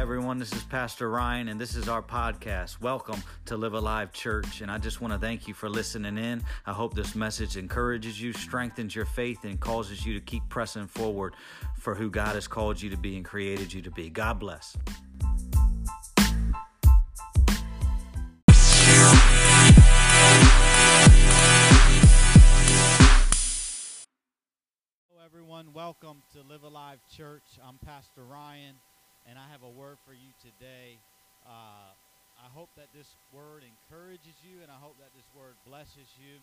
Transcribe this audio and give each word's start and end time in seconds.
everyone. 0.00 0.38
This 0.38 0.52
is 0.54 0.62
Pastor 0.62 1.10
Ryan, 1.10 1.48
and 1.48 1.60
this 1.60 1.76
is 1.76 1.86
our 1.86 2.00
podcast. 2.00 2.80
Welcome 2.80 3.22
to 3.44 3.58
Live 3.58 3.74
Alive 3.74 4.14
Church. 4.14 4.62
And 4.62 4.70
I 4.70 4.78
just 4.78 5.02
want 5.02 5.12
to 5.12 5.18
thank 5.18 5.46
you 5.46 5.52
for 5.52 5.68
listening 5.68 6.16
in. 6.16 6.42
I 6.64 6.72
hope 6.72 6.94
this 6.94 7.14
message 7.14 7.58
encourages 7.58 8.18
you, 8.18 8.32
strengthens 8.32 8.96
your 8.96 9.04
faith, 9.04 9.44
and 9.44 9.60
causes 9.60 10.06
you 10.06 10.14
to 10.14 10.20
keep 10.20 10.42
pressing 10.48 10.86
forward 10.86 11.34
for 11.78 11.94
who 11.94 12.08
God 12.08 12.34
has 12.34 12.48
called 12.48 12.80
you 12.80 12.88
to 12.88 12.96
be 12.96 13.16
and 13.16 13.26
created 13.26 13.74
you 13.74 13.82
to 13.82 13.90
be. 13.90 14.08
God 14.08 14.38
bless. 14.38 14.74
Hello, 25.10 25.26
everyone. 25.26 25.74
Welcome 25.74 26.22
to 26.32 26.40
Live 26.50 26.62
Alive 26.62 27.00
Church. 27.14 27.42
I'm 27.62 27.76
Pastor 27.84 28.24
Ryan, 28.24 28.76
and 29.28 29.36
I 29.36 29.46
have 29.52 29.60
a 29.64 29.72
word 29.72 30.00
for 30.06 30.14
you 30.16 30.30
today. 30.40 30.96
Uh, 31.44 31.92
I 32.40 32.48
hope 32.56 32.72
that 32.80 32.88
this 32.96 33.08
word 33.36 33.60
encourages 33.66 34.36
you, 34.48 34.64
and 34.64 34.72
I 34.72 34.80
hope 34.80 34.96
that 34.96 35.12
this 35.12 35.28
word 35.36 35.56
blesses 35.68 36.08
you. 36.16 36.40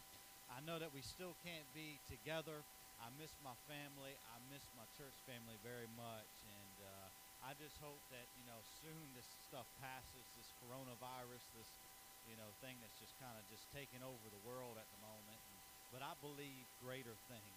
I 0.53 0.61
know 0.61 0.77
that 0.77 0.93
we 0.93 1.01
still 1.01 1.33
can't 1.41 1.65
be 1.73 1.97
together. 2.05 2.61
I 3.01 3.09
miss 3.17 3.33
my 3.41 3.53
family. 3.65 4.13
I 4.33 4.37
miss 4.53 4.63
my 4.77 4.85
church 4.97 5.13
family 5.25 5.57
very 5.65 5.89
much, 5.97 6.29
and 6.45 6.75
uh, 6.85 7.07
I 7.45 7.57
just 7.57 7.77
hope 7.81 8.01
that 8.13 8.25
you 8.37 8.45
know 8.45 8.61
soon 8.81 9.03
this 9.17 9.27
stuff 9.49 9.65
passes. 9.81 10.25
This 10.37 10.49
coronavirus, 10.65 11.43
this 11.57 11.69
you 12.29 12.37
know 12.37 12.49
thing 12.61 12.77
that's 12.81 12.97
just 13.01 13.13
kind 13.21 13.33
of 13.37 13.43
just 13.49 13.65
taking 13.73 14.01
over 14.05 14.25
the 14.29 14.41
world 14.45 14.77
at 14.77 14.87
the 14.89 15.01
moment. 15.01 15.41
And, 15.41 15.57
but 15.93 16.01
I 16.05 16.13
believe 16.21 16.65
greater 16.81 17.15
things 17.29 17.56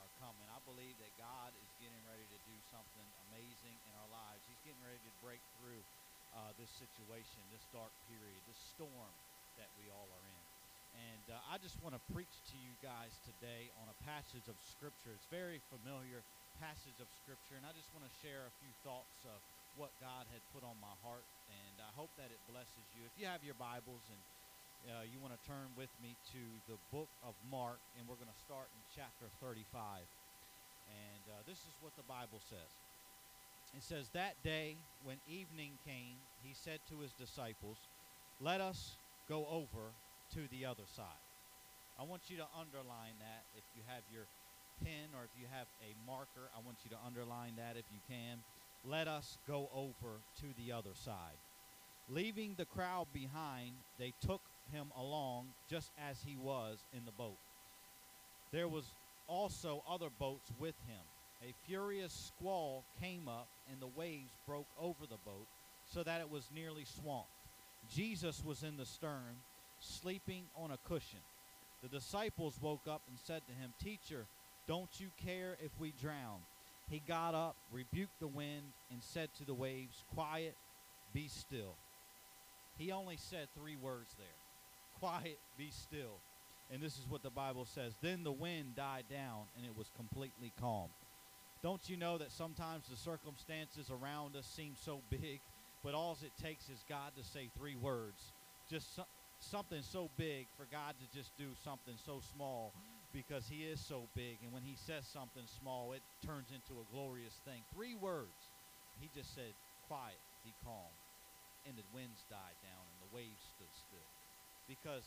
are 0.00 0.12
coming. 0.16 0.48
I 0.48 0.60
believe 0.64 0.96
that 0.98 1.12
God 1.20 1.52
is 1.60 1.70
getting 1.76 2.00
ready 2.08 2.24
to 2.24 2.38
do 2.48 2.56
something 2.72 3.06
amazing 3.28 3.76
in 3.84 3.92
our 4.00 4.08
lives. 4.08 4.42
He's 4.48 4.60
getting 4.64 4.80
ready 4.80 5.00
to 5.04 5.12
break 5.20 5.44
through 5.60 5.84
uh, 6.32 6.56
this 6.56 6.72
situation, 6.72 7.44
this 7.52 7.68
dark 7.70 7.92
period, 8.08 8.40
this 8.48 8.60
storm 8.72 9.12
that 9.60 9.70
we 9.76 9.92
all 9.92 10.08
are 10.08 10.26
in. 10.26 10.44
And 10.90 11.24
uh, 11.30 11.52
I 11.52 11.62
just 11.62 11.78
want 11.78 11.94
to 11.94 12.02
preach 12.10 12.42
to 12.50 12.56
you 12.58 12.74
guys 12.82 13.14
today 13.22 13.70
on 13.78 13.86
a 13.86 13.96
passage 14.02 14.50
of 14.50 14.58
Scripture. 14.58 15.14
It's 15.14 15.28
very 15.30 15.62
familiar 15.70 16.26
passage 16.58 16.98
of 16.98 17.06
Scripture, 17.22 17.54
and 17.54 17.62
I 17.62 17.72
just 17.72 17.88
want 17.94 18.04
to 18.04 18.12
share 18.20 18.50
a 18.50 18.54
few 18.58 18.74
thoughts 18.82 19.22
of 19.24 19.38
what 19.78 19.94
God 20.02 20.26
had 20.34 20.42
put 20.50 20.66
on 20.66 20.74
my 20.82 20.92
heart, 21.06 21.22
and 21.46 21.78
I 21.78 21.90
hope 21.94 22.10
that 22.18 22.34
it 22.34 22.42
blesses 22.50 22.84
you. 22.98 23.06
If 23.06 23.14
you 23.14 23.30
have 23.30 23.46
your 23.46 23.54
Bibles 23.54 24.02
and 24.10 24.18
uh, 24.88 25.04
you 25.04 25.20
want 25.20 25.36
to 25.36 25.42
turn 25.44 25.72
with 25.76 25.90
me 26.02 26.16
to 26.32 26.42
the 26.68 26.78
book 26.92 27.08
of 27.22 27.34
Mark, 27.50 27.80
and 27.98 28.08
we're 28.08 28.20
going 28.20 28.32
to 28.32 28.42
start 28.44 28.68
in 28.72 28.80
chapter 28.94 29.28
35. 29.40 30.04
And 30.88 31.24
uh, 31.28 31.42
this 31.46 31.58
is 31.68 31.74
what 31.80 31.92
the 31.96 32.06
Bible 32.06 32.40
says. 32.48 32.72
It 33.76 33.84
says, 33.84 34.10
That 34.14 34.40
day, 34.42 34.76
when 35.04 35.18
evening 35.28 35.78
came, 35.84 36.18
he 36.42 36.54
said 36.54 36.80
to 36.90 37.00
his 37.00 37.12
disciples, 37.12 37.78
Let 38.40 38.60
us 38.60 38.96
go 39.28 39.46
over 39.50 39.92
to 40.34 40.48
the 40.50 40.66
other 40.66 40.88
side. 40.96 41.22
I 41.98 42.04
want 42.04 42.22
you 42.28 42.36
to 42.38 42.48
underline 42.58 43.20
that 43.20 43.44
if 43.54 43.64
you 43.76 43.82
have 43.86 44.02
your 44.10 44.24
pen 44.82 45.12
or 45.14 45.24
if 45.24 45.34
you 45.36 45.46
have 45.52 45.68
a 45.84 45.92
marker. 46.06 46.48
I 46.56 46.60
want 46.64 46.78
you 46.84 46.90
to 46.90 47.00
underline 47.04 47.54
that 47.56 47.76
if 47.76 47.84
you 47.92 48.00
can. 48.08 48.38
Let 48.84 49.08
us 49.08 49.36
go 49.46 49.68
over 49.74 50.24
to 50.40 50.46
the 50.56 50.72
other 50.72 50.94
side. 50.94 51.36
Leaving 52.08 52.54
the 52.56 52.64
crowd 52.64 53.06
behind, 53.12 53.72
they 53.98 54.12
took 54.24 54.40
him 54.72 54.86
along 54.98 55.46
just 55.68 55.90
as 56.10 56.16
he 56.24 56.36
was 56.36 56.78
in 56.92 57.04
the 57.04 57.12
boat. 57.12 57.38
There 58.52 58.68
was 58.68 58.84
also 59.28 59.82
other 59.88 60.08
boats 60.18 60.50
with 60.58 60.74
him. 60.86 61.02
A 61.42 61.54
furious 61.66 62.12
squall 62.12 62.84
came 63.00 63.28
up, 63.28 63.48
and 63.70 63.80
the 63.80 63.98
waves 63.98 64.32
broke 64.46 64.66
over 64.78 65.06
the 65.08 65.18
boat 65.24 65.46
so 65.92 66.02
that 66.02 66.20
it 66.20 66.30
was 66.30 66.44
nearly 66.54 66.84
swamped. 66.84 67.28
Jesus 67.94 68.42
was 68.44 68.62
in 68.62 68.76
the 68.76 68.84
stern, 68.84 69.36
sleeping 69.80 70.42
on 70.56 70.70
a 70.70 70.78
cushion. 70.88 71.20
The 71.82 71.88
disciples 71.88 72.58
woke 72.60 72.86
up 72.88 73.00
and 73.08 73.18
said 73.18 73.42
to 73.46 73.54
him, 73.54 73.72
Teacher, 73.82 74.26
don't 74.68 74.90
you 74.98 75.08
care 75.24 75.56
if 75.64 75.70
we 75.80 75.92
drown? 76.00 76.40
He 76.90 77.00
got 77.08 77.34
up, 77.34 77.56
rebuked 77.72 78.20
the 78.20 78.26
wind, 78.26 78.64
and 78.90 79.02
said 79.02 79.30
to 79.38 79.44
the 79.44 79.54
waves, 79.54 80.04
Quiet, 80.14 80.54
be 81.14 81.28
still. 81.28 81.74
He 82.76 82.92
only 82.92 83.16
said 83.16 83.48
three 83.56 83.76
words 83.76 84.14
there 84.18 84.26
quiet, 85.00 85.38
be 85.56 85.70
still. 85.70 86.20
And 86.72 86.80
this 86.80 86.98
is 86.98 87.06
what 87.08 87.22
the 87.22 87.30
Bible 87.30 87.64
says. 87.64 87.94
Then 88.00 88.22
the 88.22 88.32
wind 88.32 88.76
died 88.76 89.04
down 89.10 89.48
and 89.56 89.66
it 89.66 89.76
was 89.76 89.90
completely 89.96 90.52
calm. 90.60 90.88
Don't 91.62 91.80
you 91.88 91.96
know 91.96 92.16
that 92.18 92.30
sometimes 92.30 92.84
the 92.88 92.96
circumstances 92.96 93.90
around 93.90 94.36
us 94.36 94.46
seem 94.46 94.74
so 94.76 95.00
big, 95.10 95.40
but 95.82 95.94
all 95.94 96.16
it 96.22 96.32
takes 96.42 96.68
is 96.70 96.78
God 96.88 97.12
to 97.18 97.24
say 97.24 97.50
three 97.58 97.76
words. 97.76 98.32
Just 98.70 98.94
so, 98.94 99.04
something 99.40 99.82
so 99.82 100.08
big 100.16 100.46
for 100.56 100.64
God 100.70 100.94
to 101.00 101.18
just 101.18 101.36
do 101.36 101.48
something 101.64 101.94
so 102.06 102.20
small 102.36 102.72
because 103.12 103.44
He 103.50 103.66
is 103.66 103.80
so 103.80 104.06
big. 104.14 104.38
And 104.44 104.52
when 104.52 104.62
He 104.62 104.76
says 104.86 105.04
something 105.12 105.44
small, 105.60 105.92
it 105.92 106.02
turns 106.24 106.48
into 106.54 106.80
a 106.80 106.86
glorious 106.94 107.34
thing. 107.44 107.60
Three 107.74 107.96
words. 107.96 108.48
He 109.00 109.08
just 109.12 109.34
said, 109.34 109.52
quiet, 109.88 110.20
be 110.44 110.52
calm. 110.64 110.92
And 111.66 111.76
the 111.76 111.84
winds 111.92 112.24
died 112.30 112.56
down 112.62 112.84
and 112.88 112.98
the 113.04 113.16
waves 113.16 113.42
stood 113.56 113.74
still 113.74 114.19
because 114.70 115.02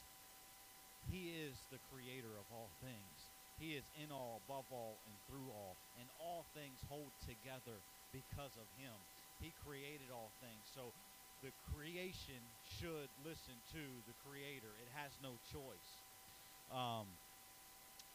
he 1.07 1.31
is 1.47 1.56
the 1.72 1.79
creator 1.88 2.35
of 2.35 2.44
all 2.51 2.68
things. 2.84 3.31
He 3.56 3.79
is 3.79 3.88
in 3.96 4.12
all, 4.12 4.44
above 4.44 4.68
all, 4.68 5.00
and 5.07 5.16
through 5.24 5.47
all. 5.56 5.79
And 5.96 6.12
all 6.19 6.44
things 6.51 6.84
hold 6.91 7.16
together 7.24 7.79
because 8.12 8.59
of 8.59 8.68
him. 8.75 8.91
He 9.40 9.56
created 9.63 10.12
all 10.12 10.35
things. 10.44 10.68
So 10.75 10.91
the 11.40 11.56
creation 11.72 12.44
should 12.79 13.07
listen 13.23 13.56
to 13.72 13.84
the 14.03 14.16
creator. 14.28 14.75
It 14.84 14.91
has 15.00 15.16
no 15.23 15.40
choice. 15.47 15.90
Um, 16.72 17.07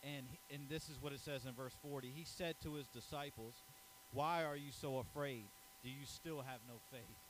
and, 0.05 0.29
and 0.53 0.69
this 0.69 0.89
is 0.89 1.01
what 1.01 1.13
it 1.17 1.21
says 1.21 1.49
in 1.49 1.57
verse 1.57 1.77
40. 1.81 2.13
He 2.13 2.25
said 2.25 2.57
to 2.63 2.75
his 2.75 2.89
disciples, 2.89 3.55
Why 4.13 4.45
are 4.45 4.57
you 4.57 4.73
so 4.73 4.99
afraid? 4.99 5.49
Do 5.83 5.89
you 5.89 6.05
still 6.05 6.43
have 6.43 6.61
no 6.69 6.77
faith? 6.91 7.28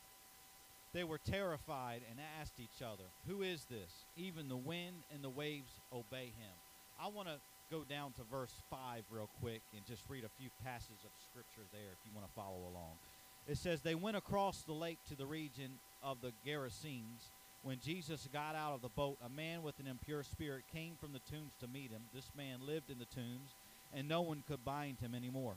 They 0.98 1.04
were 1.04 1.18
terrified 1.18 2.00
and 2.10 2.18
asked 2.40 2.58
each 2.58 2.82
other, 2.82 3.04
Who 3.28 3.42
is 3.42 3.64
this? 3.70 4.02
Even 4.16 4.48
the 4.48 4.56
wind 4.56 4.96
and 5.14 5.22
the 5.22 5.30
waves 5.30 5.70
obey 5.92 6.24
him. 6.24 6.56
I 7.00 7.06
want 7.06 7.28
to 7.28 7.36
go 7.70 7.84
down 7.88 8.10
to 8.14 8.22
verse 8.28 8.50
5 8.68 9.04
real 9.12 9.30
quick 9.40 9.60
and 9.76 9.86
just 9.86 10.02
read 10.08 10.24
a 10.24 10.42
few 10.42 10.48
passages 10.64 10.98
of 11.04 11.10
scripture 11.30 11.70
there 11.70 11.92
if 11.92 12.02
you 12.04 12.10
want 12.16 12.26
to 12.26 12.34
follow 12.34 12.66
along. 12.74 12.98
It 13.46 13.58
says, 13.58 13.80
They 13.80 13.94
went 13.94 14.16
across 14.16 14.62
the 14.62 14.72
lake 14.72 14.98
to 15.08 15.14
the 15.14 15.24
region 15.24 15.70
of 16.02 16.16
the 16.20 16.32
Gerasenes. 16.44 17.30
When 17.62 17.78
Jesus 17.78 18.28
got 18.32 18.56
out 18.56 18.74
of 18.74 18.82
the 18.82 18.88
boat, 18.88 19.18
a 19.24 19.28
man 19.28 19.62
with 19.62 19.78
an 19.78 19.86
impure 19.86 20.24
spirit 20.24 20.64
came 20.72 20.94
from 21.00 21.12
the 21.12 21.22
tombs 21.30 21.52
to 21.60 21.68
meet 21.68 21.92
him. 21.92 22.02
This 22.12 22.32
man 22.36 22.66
lived 22.66 22.90
in 22.90 22.98
the 22.98 23.04
tombs, 23.04 23.54
and 23.94 24.08
no 24.08 24.22
one 24.22 24.42
could 24.48 24.64
bind 24.64 24.98
him 24.98 25.14
anymore, 25.14 25.54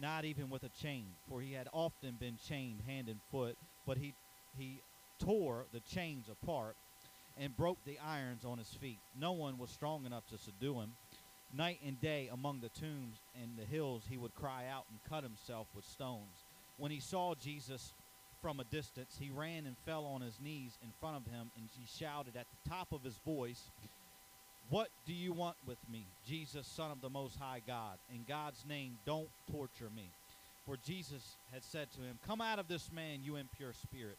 not 0.00 0.24
even 0.24 0.50
with 0.50 0.64
a 0.64 0.82
chain, 0.82 1.06
for 1.28 1.40
he 1.40 1.52
had 1.52 1.68
often 1.72 2.16
been 2.18 2.38
chained 2.44 2.80
hand 2.88 3.08
and 3.08 3.20
foot, 3.30 3.56
but 3.86 3.96
he 3.96 4.14
he 4.56 4.80
tore 5.18 5.66
the 5.72 5.80
chains 5.80 6.26
apart 6.30 6.76
and 7.38 7.56
broke 7.56 7.78
the 7.84 7.98
irons 7.98 8.44
on 8.44 8.58
his 8.58 8.68
feet. 8.68 8.98
No 9.18 9.32
one 9.32 9.58
was 9.58 9.70
strong 9.70 10.04
enough 10.06 10.26
to 10.30 10.38
subdue 10.38 10.80
him. 10.80 10.92
Night 11.56 11.78
and 11.84 12.00
day 12.00 12.28
among 12.32 12.60
the 12.60 12.68
tombs 12.68 13.16
and 13.40 13.50
the 13.58 13.64
hills 13.64 14.02
he 14.08 14.16
would 14.16 14.34
cry 14.34 14.64
out 14.70 14.84
and 14.90 14.98
cut 15.08 15.24
himself 15.24 15.66
with 15.74 15.84
stones. 15.84 16.44
When 16.78 16.90
he 16.90 17.00
saw 17.00 17.34
Jesus 17.34 17.92
from 18.40 18.60
a 18.60 18.64
distance, 18.64 19.16
he 19.18 19.30
ran 19.30 19.66
and 19.66 19.76
fell 19.84 20.04
on 20.04 20.20
his 20.20 20.38
knees 20.40 20.78
in 20.82 20.90
front 21.00 21.16
of 21.16 21.32
him 21.32 21.50
and 21.56 21.68
he 21.78 21.86
shouted 21.98 22.36
at 22.36 22.46
the 22.46 22.70
top 22.70 22.92
of 22.92 23.02
his 23.02 23.18
voice, 23.24 23.60
What 24.68 24.88
do 25.06 25.12
you 25.12 25.32
want 25.32 25.56
with 25.66 25.78
me, 25.90 26.06
Jesus, 26.26 26.66
Son 26.66 26.90
of 26.90 27.00
the 27.00 27.10
Most 27.10 27.36
High 27.38 27.62
God? 27.66 27.98
In 28.14 28.24
God's 28.28 28.64
name, 28.68 28.98
don't 29.04 29.28
torture 29.50 29.90
me. 29.94 30.08
For 30.66 30.76
Jesus 30.86 31.36
had 31.52 31.64
said 31.64 31.90
to 31.92 32.02
him, 32.02 32.18
Come 32.26 32.40
out 32.40 32.58
of 32.58 32.68
this 32.68 32.92
man, 32.92 33.20
you 33.24 33.36
impure 33.36 33.72
spirit. 33.72 34.18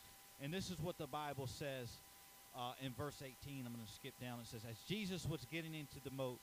And 0.43 0.51
this 0.51 0.71
is 0.71 0.79
what 0.81 0.97
the 0.97 1.07
Bible 1.07 1.47
says 1.47 1.87
uh, 2.57 2.73
in 2.83 2.93
verse 2.93 3.21
18. 3.21 3.63
I'm 3.65 3.73
going 3.73 3.85
to 3.85 3.93
skip 3.93 4.13
down. 4.19 4.39
It 4.41 4.47
says, 4.47 4.61
As 4.69 4.77
Jesus 4.87 5.27
was 5.27 5.45
getting 5.51 5.75
into 5.75 5.99
the 6.03 6.11
moat, 6.11 6.39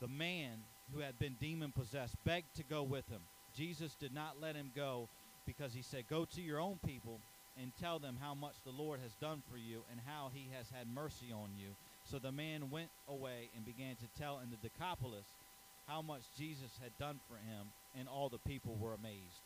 the 0.00 0.08
man 0.08 0.52
who 0.94 1.00
had 1.00 1.18
been 1.18 1.36
demon 1.40 1.72
possessed 1.72 2.14
begged 2.24 2.56
to 2.56 2.62
go 2.64 2.82
with 2.82 3.06
him. 3.08 3.20
Jesus 3.56 3.94
did 4.00 4.14
not 4.14 4.36
let 4.40 4.56
him 4.56 4.70
go 4.74 5.08
because 5.46 5.74
he 5.74 5.82
said, 5.82 6.04
Go 6.08 6.24
to 6.34 6.40
your 6.40 6.58
own 6.58 6.78
people 6.86 7.20
and 7.60 7.70
tell 7.80 7.98
them 7.98 8.16
how 8.20 8.34
much 8.34 8.54
the 8.64 8.72
Lord 8.72 9.00
has 9.00 9.12
done 9.20 9.42
for 9.50 9.58
you 9.58 9.82
and 9.90 10.00
how 10.06 10.30
he 10.32 10.48
has 10.56 10.66
had 10.70 10.86
mercy 10.92 11.32
on 11.32 11.50
you. 11.58 11.68
So 12.10 12.18
the 12.18 12.32
man 12.32 12.70
went 12.70 12.90
away 13.08 13.50
and 13.54 13.64
began 13.64 13.94
to 13.96 14.20
tell 14.20 14.40
in 14.42 14.50
the 14.50 14.68
Decapolis 14.68 15.26
how 15.86 16.02
much 16.02 16.22
Jesus 16.38 16.70
had 16.82 16.92
done 16.98 17.20
for 17.28 17.36
him, 17.36 17.66
and 17.98 18.08
all 18.08 18.30
the 18.30 18.38
people 18.38 18.74
were 18.80 18.94
amazed. 18.94 19.40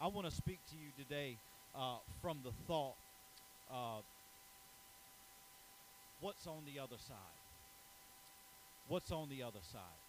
I 0.00 0.08
want 0.08 0.28
to 0.28 0.34
speak 0.34 0.58
to 0.70 0.76
you 0.76 0.90
today 0.98 1.36
uh, 1.74 1.98
from 2.20 2.38
the 2.44 2.50
thought 2.66 2.94
uh, 3.70 4.00
what's 6.20 6.46
on 6.46 6.64
the 6.66 6.80
other 6.80 6.98
side? 6.98 7.16
What's 8.88 9.10
on 9.10 9.28
the 9.28 9.42
other 9.42 9.62
side? 9.72 10.00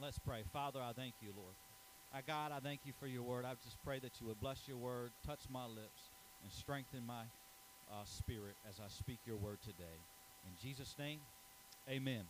Let's 0.00 0.18
pray. 0.18 0.42
Father, 0.52 0.80
I 0.80 0.92
thank 0.92 1.14
you, 1.22 1.28
Lord. 1.36 1.54
I 2.14 2.20
God, 2.20 2.52
I 2.52 2.60
thank 2.60 2.80
you 2.84 2.92
for 2.98 3.06
your 3.06 3.22
word. 3.22 3.44
I 3.44 3.54
just 3.64 3.76
pray 3.84 3.98
that 4.00 4.20
you 4.20 4.26
would 4.26 4.40
bless 4.40 4.66
your 4.66 4.76
word, 4.76 5.10
touch 5.26 5.40
my 5.50 5.66
lips, 5.66 6.10
and 6.42 6.52
strengthen 6.52 7.06
my 7.06 7.22
uh, 7.90 8.04
spirit 8.04 8.56
as 8.68 8.80
I 8.80 8.88
speak 8.88 9.18
your 9.26 9.36
word 9.36 9.58
today. 9.62 9.98
In 10.44 10.52
Jesus' 10.60 10.94
name, 10.98 11.20
amen. 11.88 12.24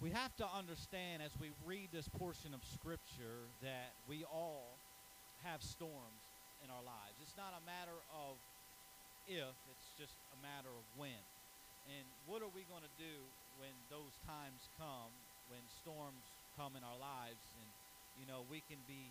We 0.00 0.10
have 0.10 0.34
to 0.36 0.46
understand 0.56 1.22
as 1.22 1.32
we 1.40 1.50
read 1.66 1.88
this 1.92 2.08
portion 2.08 2.54
of 2.54 2.60
Scripture 2.64 3.50
that 3.62 3.92
we 4.08 4.24
all 4.24 4.78
have 5.44 5.62
storms 5.62 6.22
in 6.64 6.70
our 6.70 6.82
lives. 6.82 7.18
It's 7.22 7.36
not 7.36 7.54
a 7.54 7.62
matter 7.66 7.98
of 8.10 8.38
if, 9.26 9.56
it's 9.70 9.90
just 9.98 10.16
a 10.34 10.38
matter 10.42 10.70
of 10.70 10.86
when. 10.98 11.22
And 11.90 12.06
what 12.30 12.42
are 12.42 12.52
we 12.52 12.62
going 12.70 12.86
to 12.86 12.96
do 12.98 13.16
when 13.58 13.74
those 13.90 14.14
times 14.22 14.70
come, 14.78 15.10
when 15.50 15.62
storms 15.82 16.22
come 16.54 16.78
in 16.78 16.82
our 16.86 16.98
lives, 16.98 17.42
and 17.58 17.68
you 18.14 18.26
know 18.28 18.46
we 18.46 18.62
can 18.70 18.78
be 18.86 19.10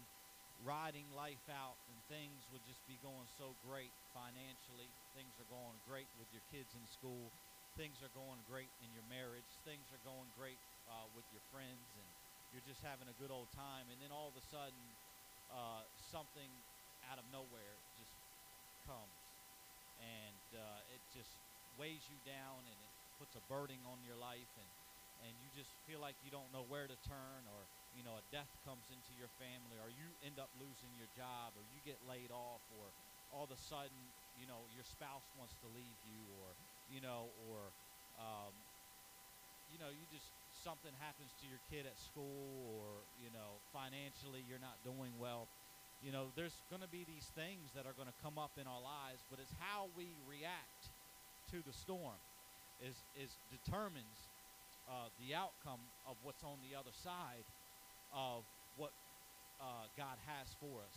riding 0.61 1.09
life 1.17 1.41
out 1.49 1.73
and 1.89 1.97
things 2.05 2.45
would 2.53 2.61
just 2.69 2.81
be 2.85 2.97
going 3.01 3.25
so 3.41 3.57
great 3.65 3.89
financially. 4.13 4.89
Things 5.17 5.33
are 5.41 5.49
going 5.49 5.77
great 5.89 6.09
with 6.21 6.29
your 6.29 6.45
kids 6.53 6.69
in 6.77 6.85
school. 6.85 7.33
Things 7.79 7.97
are 8.05 8.13
going 8.13 8.37
great 8.45 8.69
in 8.83 8.89
your 8.93 9.05
marriage. 9.09 9.47
Things 9.65 9.89
are 9.89 10.03
going 10.05 10.29
great 10.37 10.59
uh, 10.85 11.07
with 11.15 11.25
your 11.33 11.41
friends, 11.49 11.87
and 11.97 12.07
you're 12.51 12.65
just 12.67 12.83
having 12.83 13.07
a 13.07 13.15
good 13.17 13.31
old 13.31 13.49
time. 13.55 13.87
And 13.89 13.97
then 14.03 14.11
all 14.11 14.29
of 14.29 14.35
a 14.35 14.45
sudden, 14.51 14.83
uh, 15.49 15.87
something 16.11 16.51
out 17.09 17.17
of 17.17 17.25
nowhere 17.31 17.75
just 17.97 18.11
comes, 18.85 19.15
and 20.01 20.41
uh, 20.57 20.81
it 20.89 21.01
just 21.13 21.37
weighs 21.77 22.09
you 22.09 22.17
down, 22.25 22.65
and 22.65 22.77
it 22.81 22.91
puts 23.17 23.35
a 23.37 23.43
burden 23.45 23.85
on 23.85 24.01
your 24.03 24.17
life, 24.17 24.49
and 24.57 24.69
and 25.21 25.37
you 25.37 25.53
just 25.53 25.77
feel 25.85 26.01
like 26.01 26.17
you 26.25 26.31
don't 26.33 26.49
know 26.51 26.65
where 26.65 26.87
to 26.89 26.97
turn, 26.97 27.45
or 27.45 27.69
you 27.93 28.01
know 28.03 28.17
a 28.17 28.25
death 28.33 28.57
comes 28.65 28.89
into 28.89 29.13
your 29.13 29.29
family, 29.37 29.77
or 29.77 29.89
you 29.89 30.17
end 30.25 30.39
up 30.41 30.49
losing 30.57 30.97
your 30.97 31.09
job, 31.13 31.53
or 31.55 31.61
you 31.63 31.79
get 31.85 32.01
laid 32.01 32.31
off, 32.33 32.65
or 32.73 32.93
all 33.29 33.45
of 33.45 33.51
a 33.51 33.57
sudden 33.59 34.11
you 34.33 34.47
know 34.47 34.65
your 34.73 34.83
spouse 34.83 35.29
wants 35.37 35.55
to 35.61 35.67
leave 35.69 36.01
you, 36.01 36.25
or 36.33 36.57
you 36.89 36.99
know, 37.01 37.31
or 37.37 37.73
um, 38.17 38.65
you 39.69 39.77
know 39.77 39.89
you 39.89 40.05
just 40.09 40.33
something 40.51 40.91
happens 40.99 41.33
to 41.39 41.47
your 41.47 41.59
kid 41.69 41.85
at 41.85 41.97
school, 41.97 42.67
or 42.75 43.05
you 43.15 43.29
know 43.31 43.61
financially 43.71 44.43
you're 44.43 44.59
not 44.61 44.83
doing 44.83 45.17
well. 45.17 45.49
You 46.01 46.11
know, 46.11 46.33
there's 46.35 46.57
going 46.73 46.81
to 46.81 46.89
be 46.89 47.05
these 47.05 47.29
things 47.37 47.69
that 47.77 47.85
are 47.85 47.93
going 47.93 48.09
to 48.09 48.19
come 48.25 48.41
up 48.41 48.57
in 48.57 48.65
our 48.65 48.81
lives, 48.81 49.21
but 49.29 49.37
it's 49.37 49.53
how 49.61 49.85
we 49.93 50.09
react 50.25 50.89
to 51.53 51.61
the 51.61 51.73
storm 51.73 52.17
is 52.81 52.97
is 53.13 53.29
determines 53.53 54.17
uh, 54.89 55.13
the 55.21 55.37
outcome 55.37 55.79
of 56.09 56.17
what's 56.25 56.41
on 56.43 56.57
the 56.65 56.73
other 56.73 56.91
side 56.91 57.45
of 58.09 58.41
what 58.75 58.91
uh, 59.61 59.85
God 59.93 60.17
has 60.25 60.49
for 60.57 60.81
us. 60.81 60.95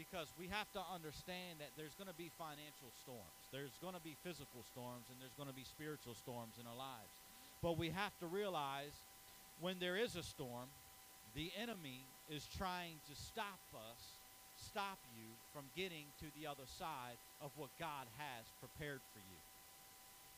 Because 0.00 0.28
we 0.36 0.48
have 0.48 0.68
to 0.72 0.82
understand 0.92 1.60
that 1.60 1.72
there's 1.76 1.96
going 1.96 2.08
to 2.08 2.16
be 2.16 2.28
financial 2.36 2.92
storms, 3.00 3.40
there's 3.52 3.76
going 3.80 3.94
to 3.94 4.04
be 4.04 4.16
physical 4.24 4.64
storms, 4.72 5.08
and 5.08 5.16
there's 5.20 5.36
going 5.36 5.48
to 5.48 5.56
be 5.56 5.64
spiritual 5.64 6.12
storms 6.12 6.56
in 6.60 6.64
our 6.68 6.76
lives. 6.76 7.16
But 7.64 7.76
we 7.76 7.88
have 7.90 8.12
to 8.20 8.26
realize 8.26 8.92
when 9.60 9.80
there 9.80 9.96
is 9.96 10.16
a 10.16 10.22
storm, 10.22 10.68
the 11.34 11.48
enemy 11.56 12.04
is 12.28 12.44
trying 12.44 13.00
to 13.08 13.14
stop 13.16 13.60
us, 13.72 14.20
stop 14.56 14.98
you 15.14 15.28
from 15.52 15.64
getting 15.76 16.08
to 16.20 16.26
the 16.38 16.48
other 16.48 16.66
side 16.66 17.20
of 17.40 17.50
what 17.56 17.70
God 17.78 18.08
has 18.16 18.44
prepared 18.60 19.00
for 19.12 19.20
you. 19.20 19.40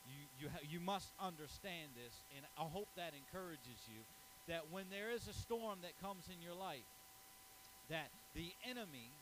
You, 0.08 0.22
you, 0.40 0.78
you 0.78 0.80
must 0.80 1.08
understand 1.20 1.92
this, 1.94 2.14
and 2.36 2.46
I 2.56 2.64
hope 2.66 2.88
that 2.96 3.12
encourages 3.14 3.78
you 3.86 4.00
that 4.48 4.72
when 4.72 4.88
there 4.90 5.12
is 5.12 5.28
a 5.28 5.36
storm 5.36 5.78
that 5.84 5.92
comes 6.00 6.24
in 6.32 6.40
your 6.40 6.56
life, 6.56 6.88
that 7.92 8.08
the 8.34 8.48
enemy 8.64 9.12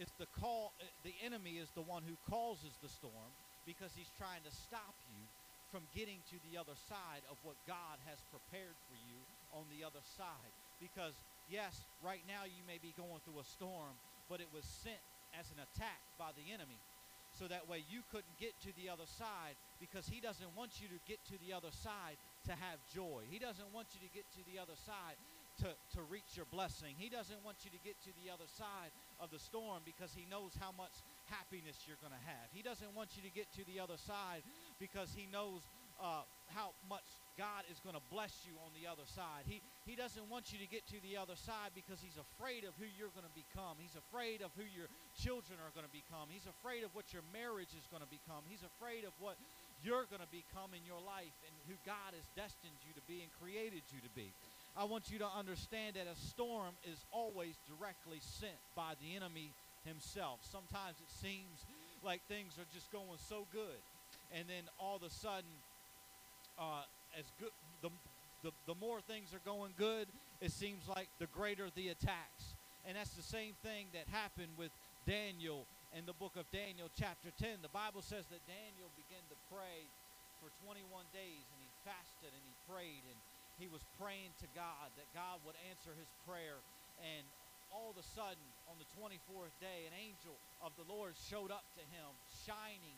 is 0.00 0.08
the 0.20 0.28
call. 0.40 0.72
Uh, 0.80 0.88
the 1.04 1.16
enemy 1.24 1.60
is 1.60 1.68
the 1.76 1.84
one 1.84 2.04
who 2.04 2.16
causes 2.28 2.72
the 2.84 2.88
storm 2.88 3.32
because 3.64 3.92
he's 3.96 4.12
trying 4.16 4.44
to 4.44 4.52
stop 4.52 4.96
you 5.12 5.24
from 5.72 5.84
getting 5.94 6.18
to 6.32 6.36
the 6.50 6.58
other 6.58 6.74
side 6.88 7.22
of 7.30 7.36
what 7.46 7.54
God 7.68 7.96
has 8.08 8.18
prepared 8.32 8.74
for 8.88 8.96
you 9.06 9.16
on 9.54 9.68
the 9.70 9.84
other 9.84 10.02
side. 10.16 10.52
Because 10.80 11.14
yes, 11.46 11.84
right 12.02 12.24
now 12.26 12.48
you 12.48 12.64
may 12.66 12.80
be 12.80 12.90
going 12.96 13.20
through 13.22 13.38
a 13.38 13.46
storm, 13.46 13.94
but 14.30 14.40
it 14.40 14.46
was 14.54 14.64
sent 14.64 15.02
as 15.34 15.50
an 15.50 15.58
attack 15.58 15.98
by 16.14 16.30
the 16.38 16.54
enemy 16.54 16.78
so 17.34 17.46
that 17.46 17.68
way 17.68 17.82
you 17.86 18.02
couldn't 18.10 18.34
get 18.38 18.54
to 18.62 18.70
the 18.74 18.90
other 18.90 19.06
side 19.06 19.54
because 19.78 20.06
he 20.06 20.18
doesn't 20.18 20.50
want 20.58 20.82
you 20.82 20.88
to 20.90 20.98
get 21.06 21.18
to 21.30 21.38
the 21.42 21.54
other 21.54 21.70
side 21.70 22.18
to 22.46 22.52
have 22.52 22.78
joy. 22.90 23.22
He 23.30 23.38
doesn't 23.38 23.70
want 23.70 23.94
you 23.94 24.00
to 24.02 24.10
get 24.10 24.26
to 24.34 24.42
the 24.50 24.58
other 24.58 24.74
side 24.74 25.14
to, 25.62 25.70
to 25.94 26.00
reach 26.10 26.34
your 26.34 26.48
blessing. 26.50 26.94
He 26.98 27.08
doesn't 27.08 27.44
want 27.44 27.62
you 27.62 27.70
to 27.70 27.80
get 27.84 28.00
to 28.08 28.12
the 28.18 28.32
other 28.32 28.48
side 28.48 28.90
of 29.20 29.30
the 29.30 29.38
storm 29.38 29.82
because 29.84 30.10
he 30.10 30.26
knows 30.26 30.56
how 30.58 30.72
much 30.74 30.94
happiness 31.28 31.86
you're 31.86 32.00
going 32.00 32.16
to 32.16 32.26
have. 32.26 32.48
He 32.50 32.62
doesn't 32.62 32.96
want 32.96 33.14
you 33.14 33.22
to 33.22 33.32
get 33.32 33.46
to 33.60 33.62
the 33.68 33.78
other 33.78 33.98
side 33.98 34.42
because 34.80 35.12
he 35.14 35.28
knows 35.30 35.62
uh, 36.00 36.24
how 36.50 36.72
much 36.88 37.19
God 37.38 37.64
is 37.70 37.78
going 37.80 37.96
to 37.96 38.04
bless 38.10 38.32
you 38.44 38.54
on 38.66 38.70
the 38.74 38.90
other 38.90 39.06
side. 39.06 39.46
He, 39.46 39.62
he 39.86 39.94
doesn't 39.94 40.26
want 40.28 40.52
you 40.52 40.58
to 40.58 40.68
get 40.68 40.86
to 40.90 40.98
the 41.02 41.16
other 41.16 41.38
side 41.38 41.74
because 41.74 42.02
he's 42.02 42.18
afraid 42.18 42.66
of 42.66 42.74
who 42.76 42.86
you're 42.98 43.12
going 43.14 43.26
to 43.26 43.36
become. 43.36 43.78
He's 43.80 43.96
afraid 43.96 44.42
of 44.42 44.50
who 44.58 44.66
your 44.66 44.90
children 45.16 45.56
are 45.62 45.72
going 45.72 45.86
to 45.86 45.94
become. 45.94 46.28
He's 46.28 46.46
afraid 46.46 46.84
of 46.84 46.92
what 46.92 47.10
your 47.14 47.24
marriage 47.30 47.72
is 47.76 47.86
going 47.88 48.04
to 48.04 48.12
become. 48.12 48.42
He's 48.50 48.62
afraid 48.62 49.08
of 49.08 49.14
what 49.22 49.40
you're 49.80 50.04
going 50.12 50.20
to 50.20 50.32
become 50.32 50.76
in 50.76 50.84
your 50.84 51.00
life 51.00 51.32
and 51.48 51.54
who 51.64 51.76
God 51.88 52.12
has 52.12 52.26
destined 52.36 52.76
you 52.84 52.92
to 52.92 53.04
be 53.08 53.24
and 53.24 53.30
created 53.40 53.84
you 53.88 54.00
to 54.04 54.12
be. 54.12 54.28
I 54.76 54.84
want 54.84 55.10
you 55.10 55.18
to 55.18 55.30
understand 55.30 55.96
that 55.96 56.06
a 56.06 56.16
storm 56.16 56.76
is 56.86 57.00
always 57.10 57.56
directly 57.66 58.20
sent 58.22 58.56
by 58.76 58.94
the 59.02 59.16
enemy 59.16 59.50
himself. 59.84 60.38
Sometimes 60.46 60.96
it 61.00 61.10
seems 61.24 61.64
like 62.04 62.20
things 62.28 62.54
are 62.58 62.68
just 62.72 62.90
going 62.92 63.18
so 63.28 63.46
good, 63.52 63.80
and 64.32 64.48
then 64.48 64.64
all 64.78 64.96
of 64.96 65.02
a 65.02 65.10
sudden, 65.10 65.50
uh, 66.58 66.84
as 67.18 67.26
good 67.38 67.50
the, 67.82 67.90
the 68.42 68.52
the 68.66 68.78
more 68.78 69.00
things 69.00 69.34
are 69.34 69.44
going 69.44 69.72
good, 69.76 70.06
it 70.40 70.52
seems 70.52 70.88
like 70.88 71.08
the 71.18 71.26
greater 71.30 71.68
the 71.74 71.88
attacks. 71.88 72.54
And 72.88 72.96
that's 72.96 73.12
the 73.12 73.26
same 73.26 73.52
thing 73.60 73.92
that 73.92 74.08
happened 74.08 74.56
with 74.56 74.72
Daniel 75.04 75.68
in 75.92 76.08
the 76.08 76.16
book 76.16 76.40
of 76.40 76.48
Daniel, 76.48 76.88
chapter 76.96 77.28
10. 77.36 77.60
The 77.60 77.72
Bible 77.72 78.00
says 78.00 78.24
that 78.32 78.40
Daniel 78.48 78.88
began 78.96 79.20
to 79.28 79.36
pray 79.52 79.84
for 80.40 80.48
21 80.64 80.80
days, 81.12 81.44
and 81.52 81.60
he 81.60 81.68
fasted 81.84 82.32
and 82.32 82.40
he 82.40 82.56
prayed, 82.64 83.04
and 83.04 83.18
he 83.60 83.68
was 83.68 83.84
praying 84.00 84.32
to 84.40 84.48
God 84.56 84.88
that 84.96 85.08
God 85.12 85.44
would 85.44 85.58
answer 85.68 85.92
his 85.92 86.08
prayer. 86.24 86.56
And 87.04 87.28
all 87.68 87.92
of 87.92 88.00
a 88.00 88.06
sudden, 88.16 88.40
on 88.64 88.80
the 88.80 88.88
24th 88.96 89.52
day, 89.60 89.84
an 89.84 89.92
angel 89.92 90.40
of 90.64 90.72
the 90.80 90.88
Lord 90.88 91.12
showed 91.20 91.52
up 91.52 91.68
to 91.76 91.84
him, 91.92 92.08
shining 92.48 92.96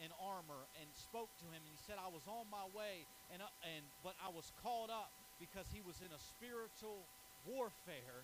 in 0.00 0.08
armor 0.18 0.64
and 0.80 0.88
spoke 0.96 1.28
to 1.36 1.44
him 1.52 1.60
and 1.60 1.68
he 1.68 1.76
said 1.84 2.00
I 2.00 2.08
was 2.08 2.24
on 2.24 2.48
my 2.48 2.64
way 2.72 3.04
and 3.32 3.40
and 3.64 3.84
but 4.04 4.14
I 4.20 4.28
was 4.28 4.52
caught 4.62 4.92
up 4.92 5.10
because 5.40 5.66
he 5.72 5.80
was 5.80 5.96
in 6.04 6.12
a 6.12 6.20
spiritual 6.36 7.02
warfare 7.48 8.22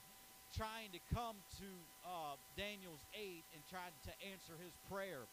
trying 0.57 0.88
to 0.93 1.00
come 1.12 1.37
to 1.61 1.69
uh, 2.07 2.37
Daniel's 2.57 3.05
aid 3.12 3.45
and 3.53 3.61
trying 3.69 3.93
to 4.05 4.12
answer 4.33 4.57
his 4.65 4.73
prayer. 4.88 5.29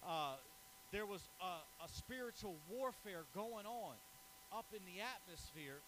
Uh, 0.00 0.36
there 0.92 1.04
was 1.04 1.20
a, 1.42 1.84
a 1.84 1.88
spiritual 1.88 2.56
warfare 2.70 3.28
going 3.34 3.66
on 3.66 3.96
up 4.52 4.64
in 4.72 4.80
the 4.88 5.02
atmosphere 5.02 5.82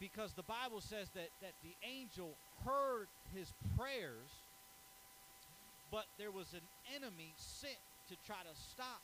because 0.00 0.32
the 0.32 0.46
Bible 0.46 0.80
says 0.80 1.08
that, 1.14 1.28
that 1.42 1.52
the 1.62 1.74
angel 1.84 2.32
heard 2.64 3.06
his 3.34 3.52
prayers, 3.76 4.30
but 5.90 6.06
there 6.18 6.30
was 6.30 6.54
an 6.54 6.64
enemy 6.96 7.34
sent 7.36 7.78
to 8.08 8.16
try 8.26 8.40
to 8.42 8.54
stop 8.72 9.02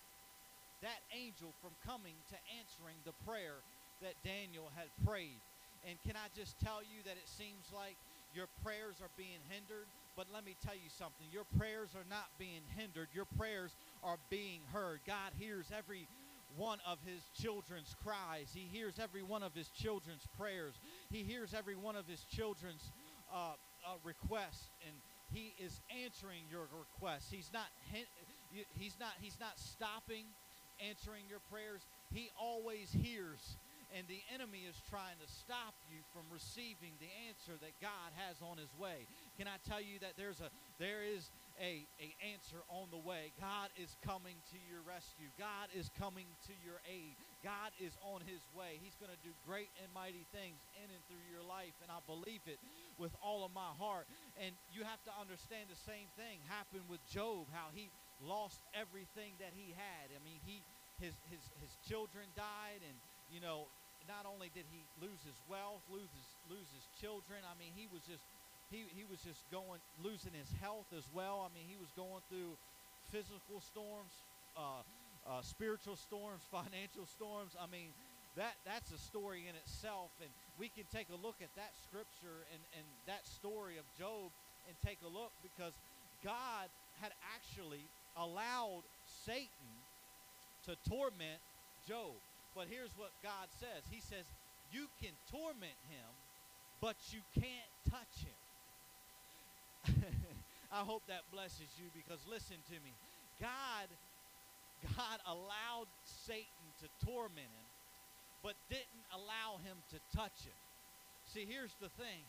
that 0.82 1.02
angel 1.10 1.54
from 1.60 1.74
coming 1.84 2.14
to 2.30 2.36
answering 2.58 2.98
the 3.04 3.16
prayer 3.26 3.60
that 4.02 4.14
Daniel 4.22 4.70
had 4.76 4.88
prayed. 5.04 5.42
And 5.86 5.98
can 6.02 6.14
I 6.14 6.30
just 6.34 6.58
tell 6.60 6.82
you 6.82 7.02
that 7.06 7.18
it 7.18 7.26
seems 7.26 7.70
like 7.74 7.96
your 8.34 8.46
prayers 8.62 8.98
are 9.02 9.10
being 9.16 9.42
hindered? 9.48 9.86
But 10.16 10.26
let 10.34 10.44
me 10.44 10.56
tell 10.64 10.74
you 10.74 10.90
something 10.90 11.26
your 11.30 11.46
prayers 11.56 11.94
are 11.94 12.06
not 12.10 12.26
being 12.38 12.62
hindered, 12.76 13.08
your 13.14 13.26
prayers 13.38 13.74
are 14.02 14.18
being 14.30 14.60
heard. 14.72 15.00
God 15.06 15.32
hears 15.38 15.66
every 15.70 16.06
one 16.56 16.78
of 16.86 16.98
his 17.06 17.22
children's 17.40 17.94
cries. 18.02 18.50
He 18.54 18.66
hears 18.70 18.98
every 18.98 19.22
one 19.22 19.42
of 19.42 19.54
his 19.54 19.68
children's 19.68 20.26
prayers. 20.36 20.74
He 21.10 21.22
hears 21.22 21.54
every 21.54 21.76
one 21.76 21.94
of 21.94 22.06
his 22.06 22.24
children's 22.24 22.90
uh, 23.32 23.54
uh, 23.86 23.94
requests, 24.02 24.70
and 24.86 24.94
he 25.30 25.54
is 25.62 25.80
answering 26.02 26.42
your 26.50 26.66
requests. 26.72 27.30
He's 27.30 27.50
not 27.52 27.66
he's 28.74 28.96
not 28.98 29.12
he's 29.20 29.36
not 29.38 29.58
stopping 29.58 30.24
answering 30.82 31.24
your 31.28 31.40
prayers. 31.50 31.86
He 32.12 32.30
always 32.38 32.90
hears. 32.90 33.56
And 33.96 34.04
the 34.04 34.20
enemy 34.28 34.68
is 34.68 34.76
trying 34.92 35.16
to 35.16 35.28
stop 35.32 35.72
you 35.88 36.04
from 36.12 36.28
receiving 36.28 36.92
the 37.00 37.08
answer 37.24 37.56
that 37.56 37.72
God 37.80 38.12
has 38.20 38.36
on 38.44 38.60
his 38.60 38.68
way. 38.76 39.08
Can 39.40 39.48
I 39.48 39.56
tell 39.64 39.80
you 39.80 39.96
that 40.04 40.12
there's 40.20 40.44
a 40.44 40.52
there 40.76 41.00
is 41.00 41.32
a, 41.58 41.86
a 41.98 42.14
answer 42.22 42.62
on 42.70 42.88
the 42.90 42.98
way. 42.98 43.34
God 43.40 43.70
is 43.74 43.98
coming 44.06 44.38
to 44.54 44.58
your 44.70 44.82
rescue. 44.86 45.26
God 45.38 45.72
is 45.74 45.90
coming 45.98 46.26
to 46.46 46.54
your 46.62 46.78
aid. 46.86 47.18
God 47.42 47.74
is 47.82 47.94
on 48.02 48.22
his 48.22 48.42
way. 48.54 48.78
He's 48.78 48.94
going 48.98 49.10
to 49.10 49.22
do 49.26 49.34
great 49.46 49.70
and 49.82 49.90
mighty 49.90 50.26
things 50.30 50.58
in 50.78 50.88
and 50.90 51.02
through 51.10 51.22
your 51.26 51.42
life, 51.42 51.74
and 51.82 51.90
I 51.90 51.98
believe 52.06 52.42
it 52.46 52.58
with 52.98 53.14
all 53.22 53.42
of 53.42 53.50
my 53.54 53.74
heart. 53.78 54.06
And 54.38 54.54
you 54.70 54.86
have 54.86 55.02
to 55.06 55.12
understand 55.18 55.70
the 55.70 55.78
same 55.86 56.10
thing 56.14 56.42
happened 56.46 56.86
with 56.86 57.02
Job, 57.10 57.50
how 57.50 57.74
he 57.74 57.90
lost 58.22 58.60
everything 58.74 59.36
that 59.38 59.54
he 59.54 59.74
had. 59.74 60.10
I 60.14 60.20
mean, 60.24 60.40
he 60.42 60.62
his 60.98 61.14
his 61.30 61.42
his 61.62 61.72
children 61.86 62.26
died 62.34 62.82
and 62.82 62.96
you 63.30 63.40
know, 63.40 63.68
not 64.08 64.24
only 64.24 64.48
did 64.56 64.64
he 64.72 64.80
lose 65.04 65.20
his 65.22 65.36
wealth, 65.46 65.84
lose 65.92 66.10
his 66.10 66.28
lose 66.48 66.68
his 66.72 66.86
children, 66.98 67.44
I 67.44 67.54
mean, 67.60 67.72
he 67.76 67.86
was 67.92 68.02
just 68.08 68.24
he, 68.72 68.84
he 68.92 69.04
was 69.08 69.20
just 69.24 69.44
going 69.48 69.80
losing 70.04 70.32
his 70.32 70.48
health 70.60 70.88
as 70.96 71.04
well. 71.12 71.44
I 71.44 71.50
mean, 71.52 71.64
he 71.68 71.76
was 71.76 71.88
going 71.96 72.20
through 72.28 72.56
physical 73.08 73.60
storms, 73.64 74.12
uh, 74.56 74.84
uh, 75.24 75.40
spiritual 75.40 75.96
storms, 75.96 76.44
financial 76.52 77.08
storms. 77.08 77.56
I 77.56 77.68
mean, 77.68 77.92
that 78.36 78.56
that's 78.64 78.92
a 78.92 79.00
story 79.00 79.48
in 79.48 79.56
itself, 79.56 80.12
and 80.20 80.30
we 80.60 80.68
can 80.68 80.84
take 80.92 81.08
a 81.12 81.18
look 81.20 81.40
at 81.40 81.52
that 81.56 81.72
scripture 81.84 82.44
and 82.52 82.62
and 82.76 82.86
that 83.08 83.24
story 83.28 83.76
of 83.76 83.84
Job 83.96 84.32
and 84.68 84.76
take 84.84 85.00
a 85.04 85.10
look 85.10 85.32
because 85.40 85.72
God 86.24 86.68
had 87.00 87.12
actually 87.36 87.84
allowed 88.18 88.82
Satan 89.24 89.72
to 90.66 90.76
torment 90.88 91.40
Job. 91.86 92.12
But 92.54 92.66
here's 92.68 92.90
what 92.98 93.10
God 93.22 93.48
says. 93.60 93.84
He 93.90 94.00
says, 94.00 94.24
"You 94.72 94.88
can 95.00 95.12
torment 95.30 95.78
him, 95.88 96.10
but 96.80 96.96
you 97.10 97.20
can't 97.34 97.72
touch 97.88 98.14
him." 98.26 98.38
I 100.72 100.80
hope 100.84 101.02
that 101.08 101.22
blesses 101.32 101.70
you 101.78 101.88
because 101.94 102.20
listen 102.28 102.56
to 102.68 102.76
me. 102.84 102.92
God 103.40 103.88
God 104.82 105.18
allowed 105.26 105.90
Satan 106.26 106.68
to 106.82 106.86
torment 107.06 107.50
him, 107.50 107.68
but 108.42 108.54
didn't 108.70 109.06
allow 109.10 109.58
him 109.64 109.76
to 109.90 109.98
touch 110.14 110.46
him. 110.46 110.58
See, 111.26 111.44
here's 111.48 111.74
the 111.80 111.90
thing. 111.98 112.22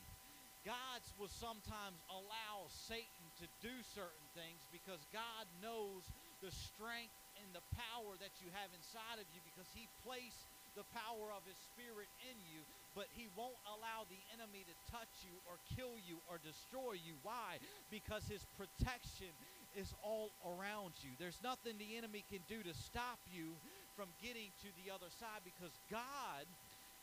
God 0.67 1.01
will 1.15 1.31
sometimes 1.31 1.99
allow 2.11 2.67
Satan 2.67 3.25
to 3.39 3.47
do 3.63 3.73
certain 3.95 4.27
things 4.35 4.59
because 4.69 4.99
God 5.15 5.45
knows 5.63 6.03
the 6.43 6.51
strength 6.51 7.15
and 7.39 7.49
the 7.55 7.63
power 7.75 8.19
that 8.19 8.35
you 8.43 8.51
have 8.51 8.69
inside 8.75 9.19
of 9.19 9.27
you 9.31 9.39
because 9.47 9.67
he 9.71 9.87
placed 10.03 10.47
the 10.75 10.85
power 10.93 11.31
of 11.31 11.43
his 11.47 11.57
spirit 11.71 12.07
in 12.27 12.37
you 12.47 12.61
but 12.97 13.07
he 13.13 13.29
won't 13.37 13.57
allow 13.69 14.05
the 14.09 14.21
enemy 14.33 14.65
to 14.65 14.75
touch 14.89 15.23
you 15.23 15.37
or 15.45 15.61
kill 15.77 15.95
you 16.01 16.17
or 16.25 16.41
destroy 16.41 16.97
you. 16.97 17.15
Why? 17.21 17.61
Because 17.93 18.25
his 18.25 18.41
protection 18.57 19.29
is 19.77 19.93
all 20.01 20.33
around 20.41 20.97
you. 21.05 21.13
There's 21.21 21.37
nothing 21.45 21.77
the 21.77 21.95
enemy 21.95 22.25
can 22.25 22.41
do 22.49 22.65
to 22.65 22.73
stop 22.73 23.21
you 23.29 23.53
from 23.93 24.09
getting 24.23 24.49
to 24.65 24.69
the 24.81 24.89
other 24.89 25.11
side 25.21 25.45
because 25.45 25.75
God 25.91 26.49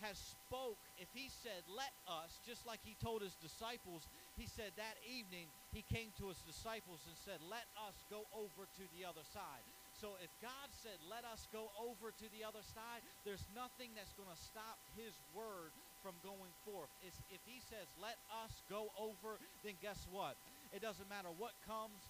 has 0.00 0.18
spoke 0.18 0.78
if 0.98 1.08
he 1.14 1.28
said 1.28 1.64
let 1.68 1.92
us 2.08 2.40
just 2.44 2.66
like 2.66 2.80
he 2.82 2.96
told 3.02 3.22
his 3.22 3.34
disciples 3.36 4.08
he 4.36 4.46
said 4.46 4.72
that 4.76 4.96
evening 5.06 5.46
he 5.72 5.84
came 5.92 6.12
to 6.18 6.28
his 6.28 6.40
disciples 6.44 7.00
and 7.08 7.16
said 7.16 7.40
let 7.48 7.64
us 7.88 7.96
go 8.10 8.24
over 8.34 8.68
to 8.76 8.84
the 8.96 9.04
other 9.04 9.24
side 9.24 9.64
so 9.96 10.20
if 10.20 10.28
God 10.44 10.68
said, 10.76 11.00
let 11.08 11.24
us 11.24 11.48
go 11.48 11.72
over 11.80 12.12
to 12.12 12.26
the 12.28 12.44
other 12.44 12.60
side, 12.60 13.00
there's 13.24 13.48
nothing 13.56 13.96
that's 13.96 14.12
going 14.12 14.28
to 14.28 14.36
stop 14.36 14.76
his 14.92 15.16
word 15.32 15.72
from 16.04 16.20
going 16.20 16.52
forth. 16.68 16.92
If 17.00 17.40
he 17.48 17.64
says, 17.64 17.88
let 17.96 18.20
us 18.44 18.60
go 18.68 18.92
over, 19.00 19.40
then 19.64 19.80
guess 19.80 20.04
what? 20.12 20.36
It 20.76 20.84
doesn't 20.84 21.08
matter 21.08 21.32
what 21.32 21.56
comes, 21.64 22.04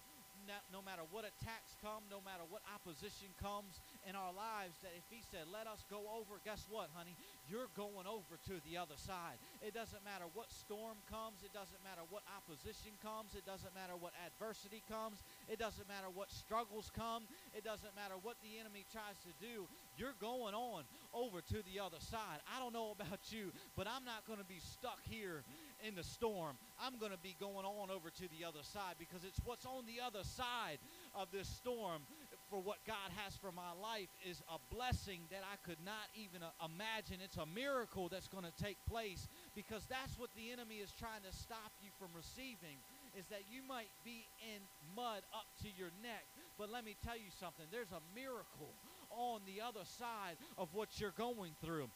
no 0.71 0.81
matter 0.81 1.03
what 1.11 1.23
attacks 1.23 1.75
come, 1.83 2.07
no 2.11 2.23
matter 2.23 2.43
what 2.47 2.61
opposition 2.71 3.31
comes 3.39 3.79
in 4.07 4.15
our 4.15 4.31
lives, 4.31 4.79
that 4.83 4.91
if 4.95 5.05
He 5.09 5.23
said, 5.23 5.47
let 5.51 5.67
us 5.67 5.83
go 5.91 6.07
over, 6.11 6.39
guess 6.43 6.65
what, 6.69 6.89
honey? 6.95 7.15
You're 7.47 7.71
going 7.75 8.07
over 8.07 8.39
to 8.51 8.55
the 8.67 8.75
other 8.75 8.97
side. 8.97 9.39
It 9.63 9.73
doesn't 9.73 10.03
matter 10.03 10.27
what 10.33 10.51
storm 10.51 10.99
comes, 11.07 11.43
it 11.43 11.51
doesn't 11.55 11.79
matter 11.83 12.03
what 12.09 12.23
opposition 12.35 12.95
comes, 12.99 13.35
it 13.35 13.45
doesn't 13.47 13.71
matter 13.75 13.95
what 13.95 14.11
adversity 14.23 14.83
comes, 14.87 15.23
it 15.47 15.59
doesn't 15.59 15.87
matter 15.87 16.11
what 16.11 16.31
struggles 16.31 16.91
come, 16.91 17.23
it 17.55 17.63
doesn't 17.63 17.95
matter 17.95 18.15
what 18.21 18.35
the 18.43 18.59
enemy 18.59 18.83
tries 18.91 19.19
to 19.23 19.31
do. 19.39 19.67
You're 19.95 20.17
going 20.19 20.53
on 20.53 20.83
over 21.13 21.41
to 21.41 21.59
the 21.63 21.79
other 21.79 21.99
side. 21.99 22.43
I 22.47 22.59
don't 22.59 22.73
know 22.73 22.91
about 22.91 23.31
you, 23.31 23.51
but 23.75 23.87
I'm 23.87 24.03
not 24.03 24.27
going 24.27 24.39
to 24.39 24.47
be 24.47 24.59
stuck 24.59 24.99
here 25.09 25.43
in 25.85 25.95
the 25.95 26.03
storm. 26.03 26.57
I'm 26.79 26.97
going 26.97 27.11
to 27.11 27.17
be 27.17 27.35
going 27.39 27.65
on 27.65 27.89
over 27.89 28.09
to 28.09 28.25
the 28.29 28.45
other 28.47 28.61
side 28.61 28.95
because 28.99 29.23
it's 29.23 29.39
what's 29.43 29.65
on 29.65 29.85
the 29.85 30.03
other 30.03 30.23
side 30.23 30.79
of 31.15 31.27
this 31.31 31.47
storm 31.47 32.03
for 32.49 32.61
what 32.61 32.77
God 32.87 33.11
has 33.23 33.35
for 33.35 33.51
my 33.51 33.75
life 33.75 34.07
is 34.23 34.41
a 34.47 34.57
blessing 34.73 35.19
that 35.31 35.43
I 35.43 35.59
could 35.67 35.83
not 35.83 36.07
even 36.15 36.43
uh, 36.43 36.51
imagine. 36.63 37.19
It's 37.19 37.37
a 37.37 37.45
miracle 37.45 38.07
that's 38.07 38.27
going 38.27 38.45
to 38.45 38.55
take 38.63 38.77
place 38.87 39.27
because 39.55 39.83
that's 39.89 40.17
what 40.17 40.29
the 40.35 40.51
enemy 40.51 40.79
is 40.79 40.91
trying 40.95 41.27
to 41.27 41.33
stop 41.35 41.71
you 41.83 41.91
from 41.99 42.07
receiving 42.15 42.79
is 43.17 43.25
that 43.27 43.43
you 43.51 43.61
might 43.67 43.91
be 44.05 44.27
in 44.39 44.61
mud 44.95 45.23
up 45.33 45.47
to 45.63 45.67
your 45.77 45.91
neck. 46.01 46.23
But 46.57 46.71
let 46.71 46.85
me 46.85 46.95
tell 47.03 47.17
you 47.17 47.31
something. 47.39 47.65
There's 47.71 47.91
a 47.91 48.03
miracle 48.15 48.71
on 49.09 49.41
the 49.45 49.61
other 49.61 49.83
side 49.83 50.37
of 50.57 50.69
what 50.73 50.99
you're 50.99 51.15
going 51.17 51.53
through. 51.63 51.89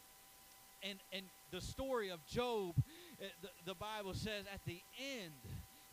And 0.83 0.97
and 1.13 1.25
the 1.51 1.61
story 1.61 2.09
of 2.09 2.25
Job 2.25 2.73
the, 3.41 3.49
the 3.65 3.75
Bible 3.75 4.13
says 4.13 4.45
at 4.53 4.63
the 4.65 4.81
end, 5.21 5.33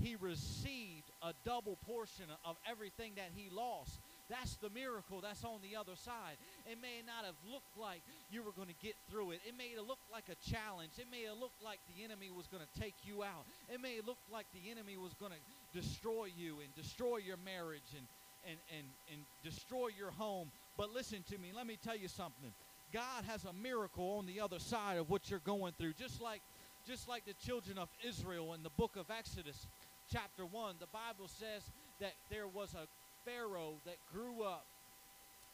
he 0.01 0.17
received 0.21 1.11
a 1.23 1.33
double 1.45 1.77
portion 1.85 2.27
of 2.45 2.57
everything 2.71 3.13
that 3.17 3.31
he 3.35 3.51
lost. 3.51 3.99
That's 4.31 4.57
the 4.57 4.71
miracle 4.71 5.21
that's 5.21 5.43
on 5.43 5.59
the 5.63 5.75
other 5.75 5.97
side. 5.97 6.37
It 6.71 6.79
may 6.81 7.03
not 7.05 7.25
have 7.25 7.35
looked 7.51 7.77
like 7.77 8.03
you 8.31 8.43
were 8.43 8.53
going 8.53 8.69
to 8.69 8.81
get 8.81 8.95
through 9.11 9.33
it. 9.33 9.41
It 9.47 9.57
may 9.59 9.75
have 9.75 9.87
looked 9.87 10.07
like 10.13 10.31
a 10.31 10.39
challenge. 10.49 10.93
It 10.99 11.07
may 11.11 11.25
have 11.25 11.39
looked 11.39 11.63
like 11.65 11.81
the 11.97 12.05
enemy 12.05 12.31
was 12.31 12.47
going 12.47 12.63
to 12.63 12.81
take 12.81 12.95
you 13.03 13.25
out. 13.25 13.43
It 13.73 13.81
may 13.81 13.97
have 13.97 14.07
looked 14.07 14.31
like 14.31 14.47
the 14.55 14.71
enemy 14.71 14.97
was 14.97 15.15
going 15.15 15.33
to 15.33 15.43
destroy 15.75 16.29
you 16.37 16.61
and 16.63 16.73
destroy 16.77 17.17
your 17.19 17.39
marriage 17.45 17.91
and, 17.97 18.07
and, 18.47 18.59
and, 18.77 18.87
and 19.11 19.21
destroy 19.43 19.89
your 19.99 20.13
home. 20.13 20.53
But 20.77 20.95
listen 20.95 21.25
to 21.33 21.39
me. 21.39 21.51
Let 21.57 21.67
me 21.67 21.77
tell 21.83 21.97
you 21.97 22.09
something. 22.09 22.53
God 22.93 23.25
has 23.27 23.45
a 23.45 23.53
miracle 23.53 24.17
on 24.19 24.27
the 24.27 24.41
other 24.41 24.59
side 24.59 24.97
of 24.99 25.11
what 25.11 25.29
you're 25.29 25.41
going 25.41 25.73
through. 25.79 25.95
Just 25.95 26.23
like 26.23 26.41
just 26.89 27.07
like 27.07 27.27
the 27.27 27.35
children 27.35 27.77
of 27.77 27.91
Israel 28.03 28.55
in 28.55 28.63
the 28.63 28.71
book 28.71 28.97
of 28.97 29.11
Exodus, 29.11 29.67
chapter 30.11 30.47
1, 30.47 30.77
the 30.81 30.87
Bible 30.87 31.29
says 31.29 31.71
that 32.01 32.15
there 32.31 32.49
was 32.49 32.73
a 32.73 32.89
Pharaoh 33.29 33.75
that 33.85 33.99
grew 34.11 34.43
up 34.43 34.65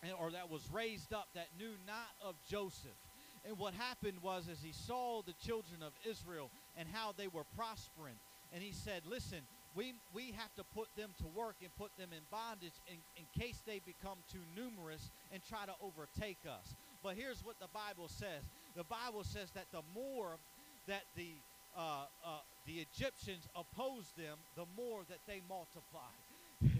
eh, 0.05 0.13
or 0.17 0.31
that 0.31 0.49
was 0.49 0.63
raised 0.73 1.13
up 1.13 1.27
that 1.35 1.49
knew 1.59 1.73
not 1.89 2.15
of 2.23 2.37
Joseph. 2.49 2.95
And 3.45 3.59
what 3.59 3.75
happened 3.75 4.19
was 4.23 4.49
as 4.49 4.63
he 4.63 4.71
saw 4.71 5.23
the 5.23 5.35
children 5.45 5.83
of 5.83 5.93
Israel 6.09 6.53
and 6.79 6.87
how 6.93 7.13
they 7.17 7.27
were 7.27 7.45
prospering, 7.57 8.15
and 8.53 8.63
he 8.63 8.71
said, 8.71 9.03
Listen, 9.05 9.41
we, 9.75 9.95
we 10.15 10.31
have 10.39 10.55
to 10.55 10.63
put 10.73 10.87
them 10.97 11.11
to 11.19 11.27
work 11.27 11.57
and 11.63 11.75
put 11.77 11.91
them 11.99 12.11
in 12.13 12.23
bondage 12.31 12.79
in, 12.87 12.99
in 13.17 13.27
case 13.43 13.61
they 13.67 13.81
become 13.85 14.19
too 14.31 14.45
numerous 14.55 15.11
and 15.33 15.43
try 15.43 15.67
to 15.67 15.75
overtake 15.83 16.39
us. 16.47 16.77
But 17.03 17.17
here's 17.17 17.45
what 17.45 17.59
the 17.59 17.67
Bible 17.75 18.07
says 18.07 18.47
the 18.77 18.85
Bible 18.85 19.25
says 19.25 19.51
that 19.55 19.67
the 19.73 19.83
more 19.95 20.39
that 20.87 21.03
the 21.17 21.33
uh, 21.77 22.07
uh, 22.25 22.39
the 22.67 22.75
Egyptians 22.75 23.49
opposed 23.57 24.17
them, 24.17 24.39
the 24.57 24.65
more 24.77 25.03
that 25.09 25.19
they 25.27 25.43
multiplied. 25.49 26.23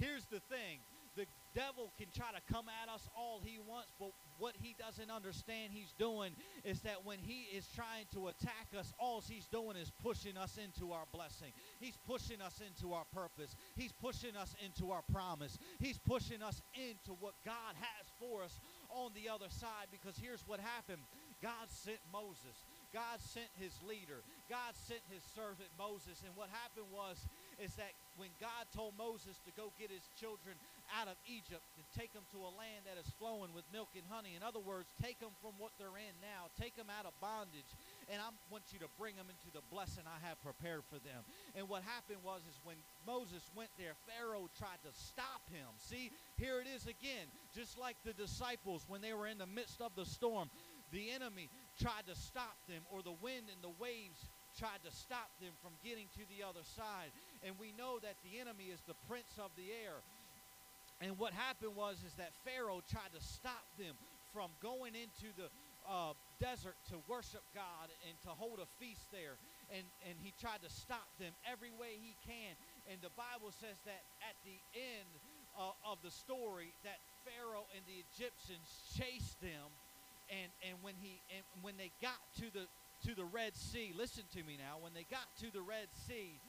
Here's 0.00 0.24
the 0.26 0.40
thing 0.40 0.80
the 1.16 1.26
devil 1.54 1.92
can 1.96 2.08
try 2.14 2.30
to 2.34 2.52
come 2.52 2.66
at 2.82 2.92
us 2.92 3.08
all 3.16 3.40
he 3.44 3.58
wants, 3.68 3.92
but 3.98 4.10
what 4.38 4.54
he 4.60 4.74
doesn't 4.78 5.10
understand 5.10 5.72
he's 5.72 5.92
doing 5.96 6.32
is 6.64 6.80
that 6.80 7.04
when 7.04 7.18
he 7.20 7.46
is 7.56 7.68
trying 7.74 8.06
to 8.12 8.28
attack 8.28 8.66
us, 8.76 8.92
all 8.98 9.22
he's 9.26 9.46
doing 9.46 9.76
is 9.76 9.92
pushing 10.02 10.36
us 10.36 10.58
into 10.58 10.92
our 10.92 11.04
blessing. 11.12 11.52
He's 11.78 11.96
pushing 12.06 12.40
us 12.40 12.60
into 12.60 12.92
our 12.92 13.04
purpose. 13.14 13.54
He's 13.76 13.92
pushing 13.92 14.36
us 14.36 14.56
into 14.64 14.90
our 14.90 15.02
promise. 15.12 15.56
He's 15.78 15.98
pushing 15.98 16.42
us 16.42 16.60
into 16.74 17.12
what 17.20 17.34
God 17.44 17.74
has 17.78 18.06
for 18.18 18.42
us 18.42 18.58
on 18.90 19.12
the 19.14 19.28
other 19.32 19.48
side 19.50 19.86
because 19.92 20.18
here's 20.20 20.42
what 20.46 20.58
happened 20.58 21.02
God 21.40 21.68
sent 21.68 21.98
Moses. 22.12 22.66
God 22.94 23.18
sent 23.18 23.50
his 23.58 23.74
leader. 23.82 24.22
God 24.46 24.78
sent 24.86 25.02
his 25.10 25.26
servant 25.34 25.66
Moses. 25.74 26.22
And 26.22 26.30
what 26.38 26.46
happened 26.54 26.86
was 26.94 27.18
is 27.58 27.74
that 27.74 27.90
when 28.14 28.30
God 28.38 28.70
told 28.70 28.94
Moses 28.94 29.42
to 29.42 29.50
go 29.58 29.74
get 29.74 29.90
his 29.90 30.06
children 30.14 30.54
out 30.94 31.10
of 31.10 31.18
Egypt 31.26 31.66
and 31.74 31.82
take 31.90 32.14
them 32.14 32.22
to 32.30 32.46
a 32.46 32.54
land 32.54 32.86
that 32.86 32.94
is 32.94 33.10
flowing 33.18 33.50
with 33.50 33.66
milk 33.74 33.90
and 33.98 34.06
honey, 34.06 34.38
in 34.38 34.46
other 34.46 34.62
words, 34.62 34.94
take 35.02 35.18
them 35.18 35.34
from 35.42 35.58
what 35.58 35.74
they're 35.74 35.98
in 35.98 36.14
now, 36.22 36.46
take 36.54 36.78
them 36.78 36.86
out 36.86 37.02
of 37.02 37.18
bondage 37.18 37.74
and 38.10 38.20
I 38.20 38.28
want 38.50 38.70
you 38.70 38.78
to 38.80 38.90
bring 38.98 39.16
them 39.16 39.26
into 39.26 39.50
the 39.52 39.64
blessing 39.70 40.04
I 40.06 40.20
have 40.26 40.40
prepared 40.42 40.82
for 40.86 40.98
them. 41.00 41.24
And 41.54 41.68
what 41.68 41.82
happened 41.82 42.22
was 42.22 42.42
is 42.48 42.60
when 42.62 42.76
Moses 43.06 43.42
went 43.54 43.70
there, 43.78 43.94
Pharaoh 44.06 44.48
tried 44.58 44.82
to 44.84 44.92
stop 44.92 45.42
him. 45.50 45.66
See, 45.78 46.10
here 46.36 46.60
it 46.60 46.68
is 46.68 46.84
again, 46.86 47.26
just 47.54 47.78
like 47.78 47.96
the 48.04 48.12
disciples 48.12 48.84
when 48.88 49.00
they 49.00 49.12
were 49.12 49.26
in 49.26 49.38
the 49.38 49.46
midst 49.46 49.80
of 49.80 49.94
the 49.96 50.04
storm. 50.04 50.50
The 50.92 51.10
enemy 51.10 51.50
tried 51.80 52.06
to 52.06 52.14
stop 52.14 52.56
them, 52.68 52.82
or 52.90 53.02
the 53.02 53.16
wind 53.22 53.50
and 53.50 53.60
the 53.62 53.74
waves 53.82 54.28
tried 54.58 54.82
to 54.86 54.92
stop 54.94 55.30
them 55.42 55.50
from 55.62 55.74
getting 55.82 56.06
to 56.14 56.22
the 56.30 56.46
other 56.46 56.62
side. 56.62 57.10
And 57.42 57.58
we 57.58 57.74
know 57.74 57.98
that 58.02 58.14
the 58.22 58.38
enemy 58.38 58.70
is 58.70 58.80
the 58.86 58.94
prince 59.10 59.34
of 59.38 59.50
the 59.58 59.70
air. 59.70 59.98
And 61.02 61.18
what 61.18 61.34
happened 61.34 61.74
was 61.74 61.98
is 62.06 62.14
that 62.22 62.30
Pharaoh 62.46 62.80
tried 62.86 63.10
to 63.18 63.22
stop 63.22 63.66
them 63.78 63.98
from 64.32 64.50
going 64.62 64.94
into 64.94 65.34
the 65.34 65.50
uh, 65.84 66.14
desert 66.40 66.78
to 66.88 66.96
worship 67.10 67.42
God 67.54 67.90
and 68.08 68.14
to 68.24 68.30
hold 68.30 68.58
a 68.62 68.68
feast 68.78 69.04
there. 69.10 69.36
And, 69.74 69.84
and 70.06 70.14
he 70.22 70.32
tried 70.40 70.62
to 70.62 70.70
stop 70.70 71.06
them 71.18 71.34
every 71.44 71.74
way 71.74 71.98
he 71.98 72.14
can. 72.22 72.54
And 72.86 73.02
the 73.02 73.12
Bible 73.18 73.50
says 73.50 73.76
that 73.84 74.02
at 74.22 74.36
the 74.46 74.58
end 74.76 75.10
uh, 75.58 75.74
of 75.86 75.98
the 76.02 76.10
story, 76.10 76.72
that 76.86 77.02
Pharaoh 77.26 77.66
and 77.74 77.82
the 77.86 77.98
Egyptians 78.10 78.68
chased 78.94 79.40
them. 79.40 79.72
And, 80.42 80.50
and 80.66 80.82
when 80.82 80.94
he 80.98 81.22
and 81.30 81.44
when 81.62 81.76
they 81.76 81.92
got 82.02 82.18
to 82.40 82.50
the 82.50 82.66
to 83.06 83.14
the 83.14 83.24
Red 83.24 83.54
Sea, 83.54 83.92
listen 83.94 84.24
to 84.34 84.42
me 84.42 84.56
now. 84.58 84.80
When 84.80 84.94
they 84.94 85.06
got 85.06 85.28
to 85.44 85.52
the 85.52 85.60
Red 85.60 85.92
Sea, 86.08 86.40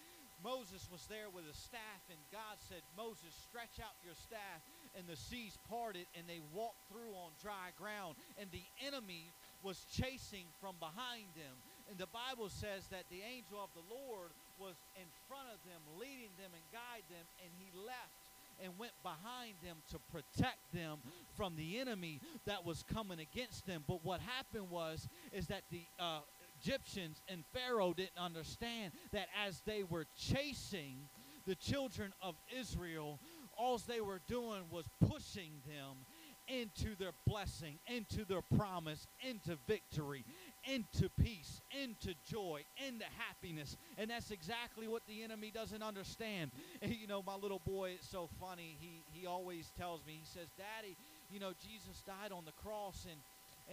Moses 0.44 0.88
was 0.92 1.06
there 1.08 1.28
with 1.32 1.44
a 1.48 1.58
staff, 1.58 2.04
and 2.10 2.20
God 2.32 2.62
said, 2.70 2.84
Moses, 2.96 3.34
stretch 3.50 3.80
out 3.80 3.96
your 4.04 4.16
staff. 4.16 4.62
And 4.96 5.08
the 5.08 5.20
seas 5.20 5.58
parted, 5.68 6.08
and 6.16 6.24
they 6.28 6.40
walked 6.54 6.88
through 6.88 7.12
on 7.16 7.36
dry 7.42 7.76
ground. 7.76 8.16
And 8.40 8.48
the 8.52 8.64
enemy 8.86 9.32
was 9.64 9.84
chasing 9.92 10.48
from 10.62 10.80
behind 10.80 11.34
them. 11.36 11.56
And 11.90 11.98
the 11.98 12.10
Bible 12.10 12.48
says 12.48 12.88
that 12.94 13.10
the 13.10 13.26
angel 13.26 13.60
of 13.60 13.74
the 13.76 13.84
Lord 13.90 14.32
was 14.56 14.78
in 14.96 15.10
front 15.28 15.52
of 15.52 15.60
them, 15.68 15.82
leading 16.00 16.32
them 16.40 16.54
and 16.54 16.64
guide 16.72 17.04
them, 17.12 17.26
and 17.44 17.52
he 17.60 17.74
left 17.76 18.25
and 18.64 18.78
went 18.78 18.94
behind 19.04 19.56
them 19.64 19.78
to 19.92 20.00
protect 20.12 20.72
them 20.74 21.00
from 21.36 21.56
the 21.56 21.80
enemy 21.80 22.22
that 22.46 22.66
was 22.66 22.84
coming 22.84 23.20
against 23.20 23.66
them. 23.66 23.84
But 23.88 24.04
what 24.04 24.22
happened 24.22 24.70
was 24.70 25.08
is 25.32 25.48
that 25.48 25.64
the 25.72 25.86
uh, 26.00 26.20
Egyptians 26.62 27.22
and 27.28 27.44
Pharaoh 27.54 27.94
didn't 27.94 28.18
understand 28.18 28.94
that 29.12 29.28
as 29.46 29.62
they 29.66 29.84
were 29.84 30.06
chasing 30.18 31.10
the 31.46 31.56
children 31.56 32.14
of 32.22 32.36
Israel, 32.58 33.20
all 33.58 33.78
they 33.88 34.02
were 34.02 34.22
doing 34.28 34.64
was 34.70 34.86
pushing 35.08 35.62
them 35.66 36.06
into 36.48 36.96
their 36.96 37.12
blessing, 37.26 37.80
into 37.88 38.26
their 38.26 38.42
promise, 38.42 39.08
into 39.28 39.58
victory, 39.68 40.24
into 40.66 41.10
peace, 41.22 41.62
into 41.84 42.14
joy, 42.26 42.64
into 42.88 43.06
happiness. 43.18 43.78
And 43.98 44.10
that's 44.10 44.32
exactly 44.32 44.88
what 44.88 45.04
the 45.08 45.24
enemy 45.24 45.52
doesn't 45.52 45.84
understand. 45.84 46.52
And, 46.82 46.94
you 46.94 47.08
know, 47.08 47.24
my 47.26 47.36
little 47.36 47.62
boy 47.66 47.98
is 48.00 48.08
so 48.08 48.30
funny. 48.40 48.78
He 48.80 49.04
he 49.12 49.26
always 49.26 49.72
tells 49.78 50.06
me, 50.06 50.20
he 50.20 50.26
says, 50.26 50.50
Daddy, 50.58 50.98
you 51.32 51.40
know, 51.40 51.54
Jesus 51.60 52.02
died 52.06 52.32
on 52.32 52.46
the 52.46 52.52
cross 52.52 53.06
and 53.10 53.20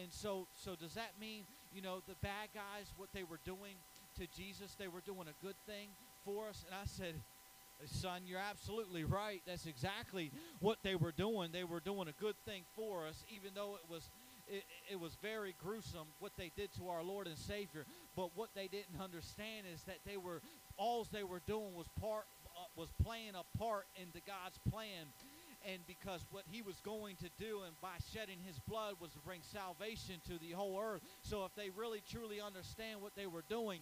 and 0.00 0.12
so 0.12 0.46
so 0.54 0.74
does 0.74 0.94
that 0.94 1.12
mean, 1.20 1.44
you 1.74 1.82
know, 1.82 2.00
the 2.06 2.14
bad 2.22 2.48
guys, 2.54 2.92
what 2.96 3.08
they 3.12 3.24
were 3.24 3.40
doing 3.44 3.76
to 4.18 4.26
Jesus, 4.36 4.74
they 4.78 4.88
were 4.88 5.02
doing 5.04 5.26
a 5.28 5.44
good 5.44 5.56
thing 5.66 5.88
for 6.24 6.48
us? 6.48 6.64
And 6.66 6.74
I 6.74 6.86
said, 6.86 7.14
Son, 7.86 8.22
you're 8.26 8.38
absolutely 8.38 9.04
right. 9.04 9.42
That's 9.46 9.66
exactly 9.66 10.30
what 10.60 10.78
they 10.82 10.94
were 10.94 11.12
doing. 11.12 11.50
They 11.52 11.64
were 11.64 11.80
doing 11.80 12.08
a 12.08 12.22
good 12.22 12.36
thing 12.44 12.62
for 12.76 13.06
us, 13.06 13.24
even 13.28 13.54
though 13.54 13.74
it 13.74 13.90
was 13.90 14.08
it, 14.52 14.64
it, 14.92 15.00
was 15.00 15.16
very 15.22 15.54
gruesome 15.62 16.06
what 16.20 16.32
they 16.36 16.50
did 16.56 16.72
to 16.74 16.88
our 16.88 17.02
Lord 17.02 17.26
and 17.26 17.38
Savior. 17.38 17.86
But 18.14 18.36
what 18.36 18.50
they 18.54 18.68
didn't 18.68 19.00
understand 19.02 19.66
is 19.72 19.82
that 19.84 19.98
they 20.06 20.16
were 20.16 20.42
all 20.76 21.06
they 21.10 21.24
were 21.24 21.40
doing 21.46 21.74
was 21.74 21.86
part 22.00 22.26
uh, 22.56 22.64
was 22.76 22.90
playing 23.02 23.32
a 23.34 23.58
part 23.58 23.86
into 23.96 24.20
God's 24.26 24.58
plan. 24.70 25.06
And 25.64 25.78
because 25.86 26.26
what 26.32 26.42
he 26.50 26.60
was 26.60 26.74
going 26.84 27.14
to 27.16 27.30
do, 27.38 27.60
and 27.64 27.80
by 27.80 27.94
shedding 28.12 28.38
his 28.44 28.58
blood, 28.68 28.94
was 29.00 29.12
to 29.12 29.20
bring 29.20 29.40
salvation 29.42 30.16
to 30.26 30.36
the 30.40 30.50
whole 30.50 30.76
earth. 30.82 31.02
So, 31.22 31.44
if 31.44 31.54
they 31.54 31.70
really 31.70 32.02
truly 32.10 32.40
understand 32.40 33.00
what 33.00 33.14
they 33.14 33.28
were 33.28 33.44
doing, 33.48 33.78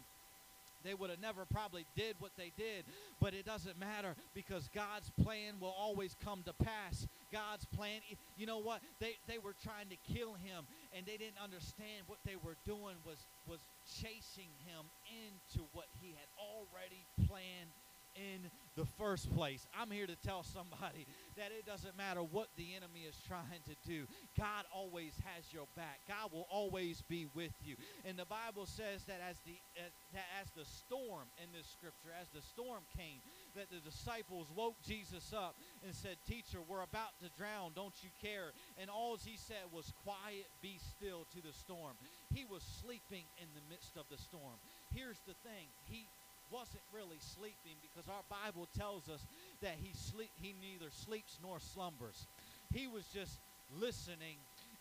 they 0.85 0.93
would 0.93 1.09
have 1.11 1.21
never 1.21 1.45
probably 1.47 1.87
did 1.97 2.17
what 2.19 2.33
they 2.37 2.53
did 2.57 2.85
but 3.21 3.35
it 3.35 3.45
doesn't 3.45 3.79
matter 3.79 4.15
because 4.35 4.69
god's 4.75 5.11
plan 5.23 5.55
will 5.61 5.75
always 5.79 6.17
come 6.25 6.43
to 6.43 6.53
pass 6.53 7.07
god's 7.33 7.65
plan. 7.77 8.01
You 8.37 8.47
know 8.47 8.59
what? 8.59 8.81
They, 9.01 9.17
they 9.27 9.39
were 9.39 9.55
trying 9.63 9.89
to 9.91 9.99
kill 10.13 10.35
him 10.35 10.67
and 10.95 11.07
they 11.07 11.17
didn't 11.17 11.39
understand 11.43 12.07
what 12.07 12.19
they 12.27 12.37
were 12.37 12.57
doing 12.67 12.97
was 13.07 13.19
was 13.47 13.61
chasing 14.03 14.51
him 14.67 14.87
into 15.09 15.67
what 15.73 15.87
he 16.01 16.15
had 16.15 16.29
already 16.39 17.07
planned 17.27 17.71
in 18.15 18.51
the 18.77 18.85
first 18.99 19.33
place. 19.35 19.67
I'm 19.79 19.91
here 19.91 20.07
to 20.07 20.17
tell 20.17 20.43
somebody 20.43 21.07
that 21.37 21.51
it 21.57 21.67
doesn't 21.67 21.97
matter 21.97 22.21
what 22.21 22.49
the 22.57 22.75
enemy 22.75 23.07
is 23.09 23.17
trying 23.27 23.63
to 23.67 23.77
do. 23.87 24.07
God 24.39 24.65
always 24.75 25.13
has 25.25 25.53
your 25.53 25.67
back. 25.77 26.01
God 26.09 26.33
will 26.33 26.47
always 26.51 27.03
be 27.03 27.27
with 27.35 27.53
you. 27.63 27.77
And 28.05 28.19
the 28.19 28.25
Bible 28.27 28.67
says 28.67 29.05
that 29.05 29.21
as 29.21 29.37
the 29.45 29.59
as, 29.77 29.93
that 30.15 30.27
as 30.41 30.51
the 30.57 30.65
storm 30.65 31.29
in 31.43 31.51
this 31.53 31.67
scripture, 31.67 32.15
as 32.21 32.29
the 32.31 32.43
storm 32.43 32.83
came, 32.97 33.21
that 33.57 33.71
the 33.71 33.81
disciples 33.83 34.49
woke 34.55 34.77
Jesus 34.83 35.33
up 35.37 35.57
and 35.85 35.95
said, 35.95 36.17
"Teacher, 36.27 36.59
we're 36.67 36.83
about 36.83 37.19
to 37.21 37.29
drown. 37.37 37.73
Don't 37.75 37.97
you 38.03 38.11
care?" 38.23 38.53
And 38.79 38.89
all 38.89 39.17
he 39.17 39.37
said 39.37 39.69
was, 39.73 39.93
"Quiet, 40.05 40.47
be 40.63 40.79
still 40.79 41.27
to 41.35 41.43
the 41.43 41.53
storm." 41.53 41.97
He 42.33 42.45
was 42.45 42.63
sleeping 42.63 43.25
in 43.39 43.49
the 43.55 43.65
midst 43.69 43.97
of 43.97 44.07
the 44.11 44.19
storm. 44.19 44.57
Here's 44.95 45.19
the 45.27 45.35
thing. 45.43 45.69
He 45.85 46.07
wasn't 46.51 46.83
really 46.93 47.19
sleeping 47.21 47.79
because 47.83 48.09
our 48.09 48.25
Bible 48.29 48.69
tells 48.77 49.09
us 49.09 49.25
that 49.63 49.77
he 49.81 49.91
sleep 49.95 50.31
he 50.41 50.55
neither 50.61 50.91
sleeps 50.91 51.39
nor 51.43 51.59
slumbers. 51.61 52.27
He 52.75 52.87
was 52.87 53.05
just 53.15 53.39
listening 53.79 54.37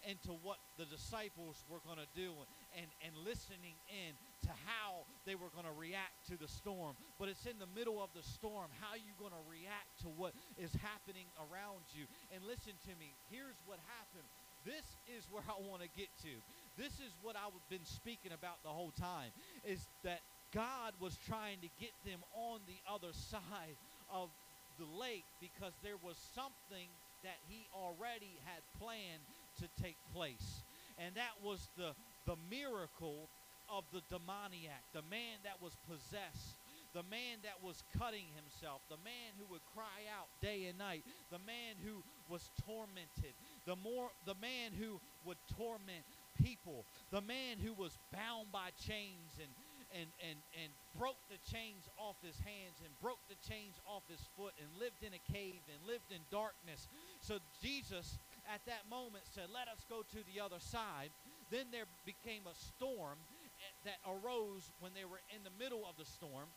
into 0.08 0.32
what 0.44 0.58
the 0.80 0.88
disciples 0.88 1.60
were 1.68 1.84
going 1.84 2.00
to 2.00 2.12
do 2.16 2.32
and, 2.72 2.88
and 3.04 3.12
listening 3.28 3.76
in 3.92 4.16
to 4.48 4.54
how 4.64 5.04
they 5.28 5.36
were 5.36 5.52
going 5.52 5.68
to 5.68 5.76
react 5.76 6.16
to 6.32 6.40
the 6.40 6.48
storm. 6.48 6.96
But 7.20 7.28
it's 7.28 7.46
in 7.46 7.60
the 7.60 7.68
middle 7.76 8.00
of 8.00 8.10
the 8.16 8.24
storm. 8.24 8.72
How 8.80 8.96
you 8.96 9.12
going 9.20 9.36
to 9.36 9.46
react 9.52 9.92
to 10.08 10.10
what 10.16 10.32
is 10.56 10.72
happening 10.80 11.28
around 11.52 11.84
you? 11.92 12.08
And 12.32 12.40
listen 12.48 12.74
to 12.88 12.94
me. 12.96 13.12
Here's 13.28 13.60
what 13.68 13.80
happened. 14.00 14.28
This 14.64 14.88
is 15.12 15.28
where 15.32 15.44
I 15.48 15.60
want 15.60 15.84
to 15.84 15.92
get 15.96 16.12
to. 16.24 16.34
This 16.80 17.00
is 17.04 17.12
what 17.20 17.36
I've 17.36 17.56
been 17.68 17.84
speaking 17.84 18.32
about 18.32 18.64
the 18.64 18.72
whole 18.72 18.96
time 18.96 19.36
is 19.68 19.84
that 20.04 20.24
God 20.54 20.94
was 21.00 21.18
trying 21.28 21.60
to 21.62 21.70
get 21.80 21.94
them 22.06 22.20
on 22.34 22.60
the 22.68 22.80
other 22.92 23.14
side 23.32 23.78
of 24.12 24.30
the 24.78 24.88
lake 25.00 25.26
because 25.42 25.74
there 25.84 26.00
was 26.02 26.16
something 26.34 26.88
that 27.24 27.38
he 27.48 27.68
already 27.76 28.40
had 28.46 28.64
planned 28.80 29.24
to 29.60 29.68
take 29.82 29.98
place. 30.14 30.64
And 30.98 31.16
that 31.16 31.36
was 31.44 31.68
the, 31.78 31.92
the 32.26 32.40
miracle 32.50 33.28
of 33.70 33.84
the 33.94 34.02
demoniac, 34.10 34.82
the 34.94 35.06
man 35.12 35.38
that 35.44 35.62
was 35.62 35.76
possessed, 35.86 36.58
the 36.94 37.04
man 37.04 37.38
that 37.44 37.62
was 37.62 37.84
cutting 37.98 38.26
himself, 38.34 38.82
the 38.90 39.00
man 39.06 39.38
who 39.38 39.46
would 39.52 39.62
cry 39.76 40.10
out 40.10 40.28
day 40.42 40.66
and 40.66 40.78
night, 40.78 41.04
the 41.30 41.40
man 41.46 41.78
who 41.86 42.02
was 42.32 42.50
tormented, 42.66 43.36
the 43.66 43.76
more 43.76 44.10
the 44.26 44.36
man 44.42 44.74
who 44.74 45.00
would 45.26 45.38
torment 45.56 46.08
people, 46.42 46.86
the 47.12 47.22
man 47.22 47.60
who 47.62 47.74
was 47.74 47.98
bound 48.12 48.52
by 48.52 48.72
chains 48.82 49.38
and 49.38 49.52
and, 49.94 50.10
and, 50.22 50.38
and 50.54 50.70
broke 50.98 51.20
the 51.30 51.42
chains 51.50 51.90
off 51.98 52.18
his 52.22 52.38
hands 52.46 52.82
and 52.84 52.92
broke 53.02 53.22
the 53.30 53.40
chains 53.42 53.78
off 53.86 54.04
his 54.10 54.22
foot 54.38 54.54
and 54.62 54.68
lived 54.78 55.02
in 55.02 55.14
a 55.14 55.24
cave 55.32 55.62
and 55.70 55.80
lived 55.86 56.12
in 56.14 56.22
darkness. 56.30 56.88
So 57.22 57.40
Jesus 57.62 58.20
at 58.46 58.62
that 58.66 58.90
moment 58.90 59.26
said, 59.30 59.50
Let 59.54 59.68
us 59.68 59.86
go 59.90 60.02
to 60.02 60.20
the 60.30 60.42
other 60.42 60.60
side. 60.60 61.10
Then 61.50 61.74
there 61.74 61.90
became 62.06 62.46
a 62.46 62.54
storm 62.54 63.18
eh, 63.18 63.90
that 63.90 64.00
arose 64.06 64.70
when 64.80 64.94
they 64.94 65.06
were 65.06 65.22
in 65.34 65.42
the 65.42 65.54
middle 65.58 65.86
of 65.90 65.98
the 65.98 66.06
storm 66.06 66.50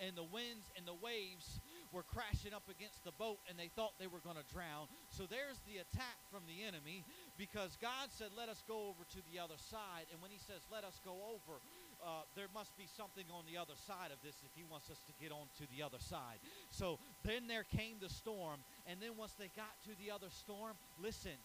and 0.00 0.16
the 0.16 0.26
winds 0.26 0.66
and 0.76 0.82
the 0.82 0.96
waves 0.98 1.60
were 1.92 2.02
crashing 2.02 2.50
up 2.50 2.64
against 2.66 3.04
the 3.04 3.12
boat 3.14 3.38
and 3.46 3.54
they 3.54 3.70
thought 3.76 3.92
they 4.00 4.10
were 4.10 4.24
going 4.24 4.40
to 4.40 4.48
drown. 4.50 4.88
So 5.14 5.28
there's 5.28 5.60
the 5.68 5.78
attack 5.78 6.18
from 6.32 6.42
the 6.48 6.66
enemy 6.66 7.04
because 7.36 7.78
God 7.78 8.10
said, 8.10 8.34
Let 8.34 8.48
us 8.48 8.64
go 8.66 8.90
over 8.90 9.04
to 9.12 9.20
the 9.30 9.38
other 9.38 9.60
side. 9.70 10.08
And 10.10 10.18
when 10.18 10.32
He 10.32 10.40
says, 10.42 10.64
Let 10.72 10.82
us 10.82 10.98
go 11.04 11.14
over, 11.30 11.60
uh, 12.02 12.26
there 12.34 12.50
must 12.50 12.74
be 12.76 12.86
something 12.98 13.24
on 13.30 13.46
the 13.46 13.56
other 13.56 13.78
side 13.86 14.10
of 14.10 14.18
this 14.26 14.34
if 14.42 14.52
he 14.58 14.66
wants 14.66 14.90
us 14.90 14.98
to 15.06 15.14
get 15.22 15.30
on 15.30 15.46
to 15.62 15.64
the 15.70 15.82
other 15.82 16.02
side. 16.02 16.42
So 16.70 16.98
then 17.22 17.46
there 17.46 17.64
came 17.64 18.02
the 18.02 18.10
storm, 18.10 18.58
and 18.90 18.98
then 18.98 19.14
once 19.16 19.32
they 19.38 19.50
got 19.54 19.70
to 19.86 19.94
the 20.02 20.10
other 20.10 20.30
storm, 20.30 20.74
listen, 20.98 21.38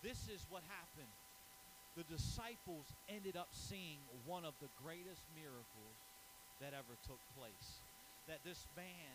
this 0.00 0.28
is 0.32 0.40
what 0.48 0.64
happened. 0.64 1.12
The 1.98 2.06
disciples 2.08 2.88
ended 3.12 3.36
up 3.36 3.52
seeing 3.52 4.00
one 4.24 4.48
of 4.48 4.56
the 4.64 4.72
greatest 4.80 5.20
miracles 5.36 5.96
that 6.64 6.72
ever 6.72 6.96
took 7.04 7.20
place. 7.36 7.84
That 8.28 8.40
this 8.46 8.64
man 8.76 9.12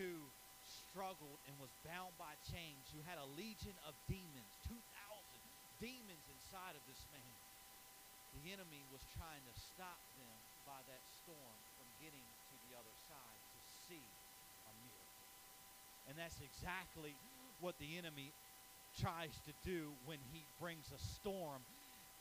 who 0.00 0.24
struggled 0.64 1.40
and 1.44 1.54
was 1.60 1.70
bound 1.84 2.14
by 2.16 2.34
chains, 2.46 2.88
who 2.94 3.02
had 3.04 3.18
a 3.18 3.28
legion 3.36 3.74
of 3.84 3.92
demons, 4.08 4.52
2,000 4.64 4.80
demons 5.82 6.24
inside 6.30 6.74
of 6.74 6.84
this 6.88 7.04
man, 7.12 7.34
the 8.36 8.52
enemy 8.52 8.84
was 8.92 9.00
trying 9.16 9.40
to 9.48 9.54
stop 9.56 10.00
them 10.20 10.36
by 10.68 10.80
that 10.92 11.02
storm 11.24 11.56
from 11.80 11.88
getting 12.02 12.24
to 12.52 12.54
the 12.68 12.76
other 12.76 12.96
side 13.08 13.40
to 13.56 13.60
see 13.88 14.04
a 14.68 14.72
miracle. 14.84 15.24
And 16.06 16.14
that's 16.20 16.38
exactly 16.44 17.16
what 17.64 17.80
the 17.80 17.96
enemy 17.96 18.30
tries 19.00 19.32
to 19.48 19.52
do 19.64 19.92
when 20.04 20.20
he 20.32 20.44
brings 20.60 20.92
a 20.92 21.00
storm 21.00 21.64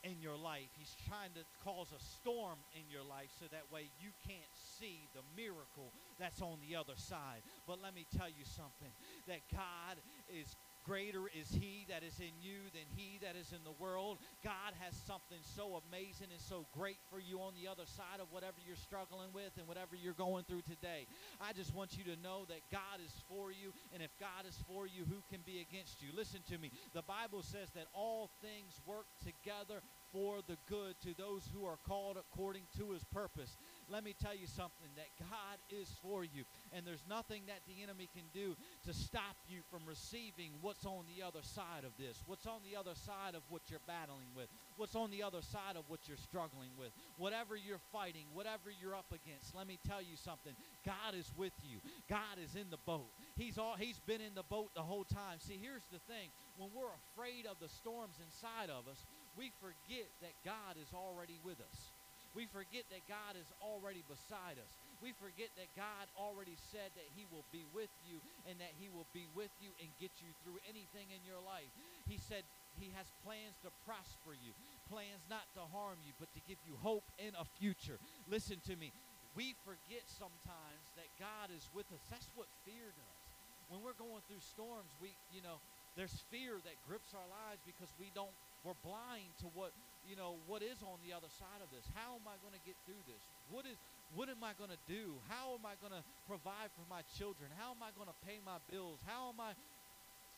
in 0.06 0.21
your 0.21 0.38
life. 0.38 0.69
He's 0.78 0.95
trying 1.10 1.34
to 1.34 1.43
cause 1.65 1.89
a 1.89 2.01
storm 2.21 2.62
in 2.78 2.86
your 2.88 3.04
life 3.04 3.34
so 3.41 3.49
that 3.49 3.65
way 3.73 3.89
you 3.97 4.13
can't 4.21 4.54
see 4.80 5.10
the 5.17 5.25
miracle 5.34 5.89
that's 6.21 6.41
on 6.41 6.62
the 6.62 6.78
other 6.78 6.95
side. 6.95 7.41
But 7.65 7.82
let 7.82 7.95
me 7.95 8.06
tell 8.13 8.30
you 8.30 8.45
something 8.45 8.93
that 9.28 9.41
God 9.49 9.97
is 10.30 10.54
Greater 10.86 11.26
is 11.34 11.50
he 11.50 11.86
that 11.89 12.04
is 12.06 12.19
in 12.19 12.38
you 12.41 12.69
than 12.69 12.86
he 12.95 13.17
that 13.26 13.36
is 13.36 13.52
in 13.52 13.63
the 13.65 13.74
world. 13.82 14.19
God 14.43 14.78
has 14.86 14.93
something 15.10 15.41
so 15.41 15.82
amazing 15.89 16.30
and 16.30 16.39
so 16.39 16.67
great 16.78 17.02
for 17.10 17.19
you 17.19 17.41
on 17.41 17.54
the 17.58 17.67
other 17.67 17.89
side 17.89 18.21
of 18.21 18.30
whatever 18.30 18.62
you're 18.62 18.78
struggling 18.78 19.34
with 19.34 19.50
and 19.58 19.67
whatever 19.67 19.98
you're 19.98 20.13
going 20.13 20.45
through 20.45 20.62
today. 20.62 21.08
I 21.41 21.54
just 21.54 21.74
want 21.74 21.98
you 21.98 22.04
to 22.13 22.21
know 22.21 22.45
that 22.50 22.62
God 22.71 23.02
is 23.04 23.12
for 23.28 23.52
you, 23.52 23.74
and 23.93 24.04
if 24.04 24.13
God 24.19 24.45
is 24.48 24.62
for 24.69 24.86
you, 24.86 25.10
who 25.10 25.26
can 25.34 25.41
be 25.41 25.65
against 25.65 26.06
you? 26.06 26.10
Listen 26.15 26.45
to 26.54 26.58
me. 26.58 26.69
The 26.93 27.02
Bible 27.02 27.41
says 27.41 27.74
that 27.74 27.89
all 27.93 28.30
things 28.41 28.78
work 28.86 29.10
together 29.26 29.82
for 30.13 30.45
the 30.48 30.58
good 30.69 30.95
to 31.02 31.17
those 31.17 31.50
who 31.52 31.65
are 31.65 31.82
called 31.88 32.17
according 32.17 32.63
to 32.78 32.91
his 32.91 33.04
purpose 33.04 33.58
let 33.89 34.04
me 34.04 34.15
tell 34.17 34.36
you 34.36 34.48
something 34.48 34.89
that 34.95 35.10
God 35.19 35.58
is 35.69 35.89
for 36.02 36.24
you. 36.24 36.43
And 36.74 36.86
there's 36.86 37.04
nothing 37.10 37.43
that 37.48 37.62
the 37.67 37.84
enemy 37.84 38.10
can 38.13 38.26
do 38.34 38.56
to 38.86 38.93
stop 38.93 39.36
you 39.48 39.62
from 39.69 39.86
receiving 39.86 40.52
what's 40.62 40.86
on 40.86 41.06
the 41.06 41.24
other 41.24 41.41
side 41.41 41.84
of 41.86 41.91
this, 41.98 42.24
what's 42.26 42.45
on 42.45 42.62
the 42.63 42.78
other 42.78 42.95
side 42.95 43.36
of 43.36 43.43
what 43.50 43.62
you're 43.69 43.84
battling 43.88 44.30
with, 44.36 44.48
what's 44.78 44.95
on 44.95 45.12
the 45.12 45.24
other 45.24 45.41
side 45.41 45.76
of 45.76 45.84
what 45.88 46.08
you're 46.08 46.17
struggling 46.17 46.71
with, 46.78 46.91
whatever 47.17 47.56
you're 47.56 47.84
fighting, 47.91 48.26
whatever 48.34 48.71
you're 48.82 48.95
up 48.95 49.12
against. 49.13 49.56
Let 49.56 49.67
me 49.67 49.80
tell 49.88 50.02
you 50.02 50.15
something. 50.15 50.54
God 50.86 51.15
is 51.17 51.32
with 51.38 51.54
you. 51.63 51.80
God 52.10 52.41
is 52.43 52.56
in 52.56 52.69
the 52.69 52.82
boat. 52.86 53.10
He's 53.36 53.58
all 53.58 53.76
he's 53.78 54.00
been 54.00 54.21
in 54.21 54.36
the 54.36 54.43
boat 54.43 54.71
the 54.76 54.82
whole 54.82 55.04
time. 55.04 55.39
See, 55.39 55.60
here's 55.62 55.86
the 55.91 56.00
thing. 56.12 56.30
When 56.58 56.69
we're 56.74 56.93
afraid 57.13 57.45
of 57.45 57.60
the 57.60 57.69
storms 57.69 58.17
inside 58.24 58.69
of 58.69 58.88
us, 58.88 59.06
we 59.38 59.52
forget 59.60 60.08
that 60.21 60.34
God 60.43 60.80
is 60.82 60.93
already 60.93 61.39
with 61.43 61.60
us. 61.60 61.94
We 62.36 62.52
forget 62.52 62.84
that 62.91 63.08
God 63.08 63.39
is 63.39 63.48
already 63.63 64.04
beside 64.12 64.60
us. 64.60 64.71
We 65.00 65.15
forget 65.15 65.48
that 65.56 65.71
God 65.80 66.12
already 66.19 66.60
said 66.71 66.91
that 67.00 67.08
He 67.15 67.24
will 67.32 67.48
be 67.56 67.63
with 67.71 67.91
you 68.04 68.19
and 68.43 68.60
that 68.60 68.76
He 68.76 68.91
will 68.91 69.08
be 69.15 69.24
with 69.32 69.52
you 69.63 69.71
and 69.80 69.88
get 70.04 70.12
you 70.19 70.36
through 70.43 70.60
anything 70.67 71.08
in 71.15 71.24
your 71.24 71.39
life. 71.39 71.71
He 72.12 72.19
said 72.19 72.43
He 72.76 72.91
has 73.00 73.08
plans 73.24 73.56
to 73.63 73.71
prosper 73.88 74.36
you, 74.36 74.52
plans 74.91 75.24
not 75.32 75.48
to 75.56 75.63
harm 75.71 76.04
you, 76.04 76.12
but 76.19 76.28
to 76.36 76.43
give 76.43 76.60
you 76.67 76.76
hope 76.84 77.08
in 77.15 77.32
a 77.39 77.48
future. 77.56 77.95
Listen 78.28 78.60
to 78.67 78.76
me. 78.76 78.91
We 79.36 79.56
forget 79.63 80.04
sometimes 80.08 80.86
that 81.00 81.08
God 81.15 81.52
is 81.56 81.67
with 81.71 81.88
us. 81.91 82.04
That's 82.12 82.28
what 82.36 82.48
fear 82.67 82.91
does. 82.95 83.21
When 83.67 83.80
we're 83.84 83.98
going 83.98 84.24
through 84.28 84.43
storms, 84.43 84.91
we, 85.00 85.12
you 85.32 85.43
know, 85.43 85.60
there's 85.95 86.24
fear 86.32 86.60
that 86.63 86.76
grips 86.88 87.15
our 87.15 87.28
lives 87.28 87.63
because 87.63 87.91
we 88.00 88.12
don't, 88.15 88.32
we're 88.63 88.80
blind 88.84 89.32
to 89.43 89.48
what 89.56 89.71
you 90.06 90.15
know, 90.15 90.38
what 90.46 90.62
is 90.62 90.78
on 90.86 91.02
the 91.02 91.12
other 91.12 91.30
side 91.30 91.62
of 91.62 91.70
this? 91.74 91.86
How 91.98 92.15
am 92.15 92.26
I 92.30 92.38
going 92.39 92.54
to 92.54 92.63
get 92.63 92.78
through 92.86 93.02
this? 93.10 93.22
What 93.50 93.65
is 93.65 93.78
what 94.13 94.30
am 94.30 94.46
I 94.46 94.54
going 94.56 94.70
to 94.70 94.80
do? 94.86 95.18
How 95.28 95.58
am 95.58 95.65
I 95.65 95.76
going 95.82 95.91
to 95.91 96.06
provide 96.30 96.70
for 96.78 96.86
my 96.86 97.02
children? 97.18 97.50
How 97.58 97.74
am 97.74 97.82
I 97.82 97.89
going 97.98 98.08
to 98.08 98.20
pay 98.24 98.38
my 98.46 98.62
bills? 98.70 99.02
How 99.04 99.34
am 99.34 99.41
I 99.41 99.58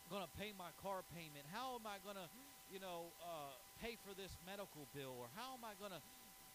going 0.08 0.24
to 0.24 0.34
pay 0.40 0.56
my 0.56 0.72
car 0.80 1.04
payment? 1.12 1.44
How 1.52 1.76
am 1.76 1.84
I 1.84 2.00
going 2.00 2.16
to, 2.16 2.32
you 2.72 2.80
know, 2.80 3.12
uh, 3.20 3.54
pay 3.84 4.00
for 4.08 4.16
this 4.16 4.34
medical 4.48 4.88
bill? 4.96 5.20
Or 5.20 5.28
how 5.36 5.54
am 5.54 5.68
I 5.68 5.76
going 5.78 5.94
to 5.94 6.02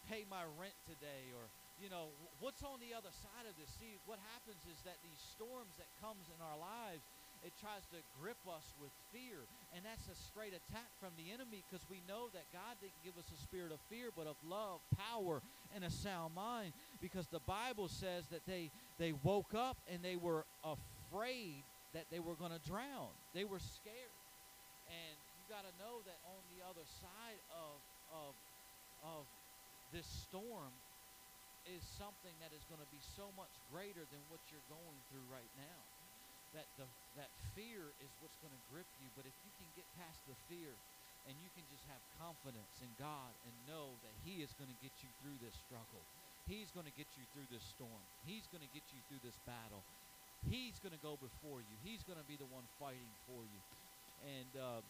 pay 0.09 0.25
my 0.25 0.43
rent 0.57 0.75
today? 0.89 1.31
Or, 1.37 1.47
you 1.77 1.87
know, 1.87 2.11
what's 2.41 2.65
on 2.65 2.81
the 2.81 2.97
other 2.97 3.13
side 3.13 3.45
of 3.45 3.53
this? 3.61 3.69
See, 3.77 3.95
what 4.09 4.17
happens 4.33 4.65
is 4.67 4.81
that 4.83 4.97
these 5.05 5.21
storms 5.37 5.77
that 5.77 5.87
comes 6.01 6.27
in 6.33 6.41
our 6.41 6.57
lives– 6.57 7.05
it 7.43 7.51
tries 7.59 7.83
to 7.91 7.99
grip 8.15 8.39
us 8.47 8.71
with 8.79 8.91
fear. 9.11 9.43
And 9.75 9.83
that's 9.83 10.07
a 10.07 10.15
straight 10.15 10.55
attack 10.55 10.87
from 10.99 11.11
the 11.19 11.35
enemy 11.35 11.59
because 11.67 11.83
we 11.91 11.99
know 12.07 12.31
that 12.31 12.47
God 12.55 12.79
didn't 12.79 13.03
give 13.03 13.19
us 13.19 13.27
a 13.35 13.39
spirit 13.43 13.75
of 13.75 13.83
fear, 13.91 14.15
but 14.15 14.27
of 14.27 14.39
love, 14.47 14.79
power, 14.95 15.43
and 15.75 15.83
a 15.83 15.91
sound 15.91 16.33
mind. 16.33 16.71
Because 17.03 17.27
the 17.27 17.43
Bible 17.43 17.91
says 17.91 18.31
that 18.31 18.47
they, 18.47 18.71
they 18.97 19.11
woke 19.11 19.51
up 19.51 19.75
and 19.91 19.99
they 19.99 20.15
were 20.15 20.47
afraid 20.63 21.67
that 21.91 22.07
they 22.09 22.23
were 22.23 22.39
going 22.39 22.55
to 22.55 22.63
drown. 22.63 23.11
They 23.35 23.43
were 23.43 23.59
scared. 23.59 24.15
And 24.87 25.15
you 25.35 25.43
got 25.51 25.67
to 25.67 25.73
know 25.75 25.99
that 26.07 26.19
on 26.23 26.39
the 26.55 26.63
other 26.63 26.87
side 27.03 27.39
of, 27.51 27.75
of, 28.07 28.31
of 29.03 29.23
this 29.91 30.07
storm 30.07 30.71
is 31.67 31.83
something 31.99 32.35
that 32.39 32.55
is 32.55 32.63
going 32.71 32.79
to 32.79 32.91
be 32.91 33.03
so 33.15 33.31
much 33.35 33.51
greater 33.71 34.03
than 34.11 34.21
what 34.31 34.39
you're 34.51 34.67
going 34.71 34.99
through 35.11 35.23
right 35.27 35.51
now 35.59 35.72
fear 37.53 37.93
is 38.01 38.11
what's 38.19 38.37
going 38.41 38.53
to 38.53 38.63
grip 38.69 38.89
you. 39.01 39.07
But 39.13 39.25
if 39.25 39.37
you 39.45 39.51
can 39.57 39.69
get 39.73 39.85
past 39.97 40.21
the 40.25 40.37
fear 40.49 40.73
and 41.25 41.39
you 41.39 41.49
can 41.55 41.63
just 41.71 41.87
have 41.87 42.01
confidence 42.19 42.83
in 42.83 42.91
God 42.99 43.31
and 43.47 43.53
know 43.69 43.95
that 44.03 44.15
He 44.21 44.43
is 44.43 44.51
going 44.57 44.69
to 44.69 44.79
get 44.83 44.93
you 45.01 45.09
through 45.21 45.39
this 45.39 45.55
struggle, 45.55 46.03
He's 46.45 46.73
going 46.75 46.85
to 46.85 46.95
get 46.97 47.07
you 47.15 47.23
through 47.31 47.47
this 47.49 47.63
storm, 47.63 48.03
He's 48.27 48.45
going 48.51 48.65
to 48.65 48.71
get 48.75 48.85
you 48.91 48.99
through 49.07 49.23
this 49.23 49.39
battle. 49.47 49.81
He's 50.43 50.75
going 50.83 50.91
to 50.91 50.99
go 50.99 51.15
before 51.15 51.63
you. 51.63 51.75
He's 51.87 52.03
going 52.03 52.19
to 52.19 52.27
be 52.27 52.35
the 52.35 52.49
one 52.51 52.67
fighting 52.75 53.15
for 53.23 53.47
you. 53.47 53.61
And 54.27 54.51
uh, 54.59 54.83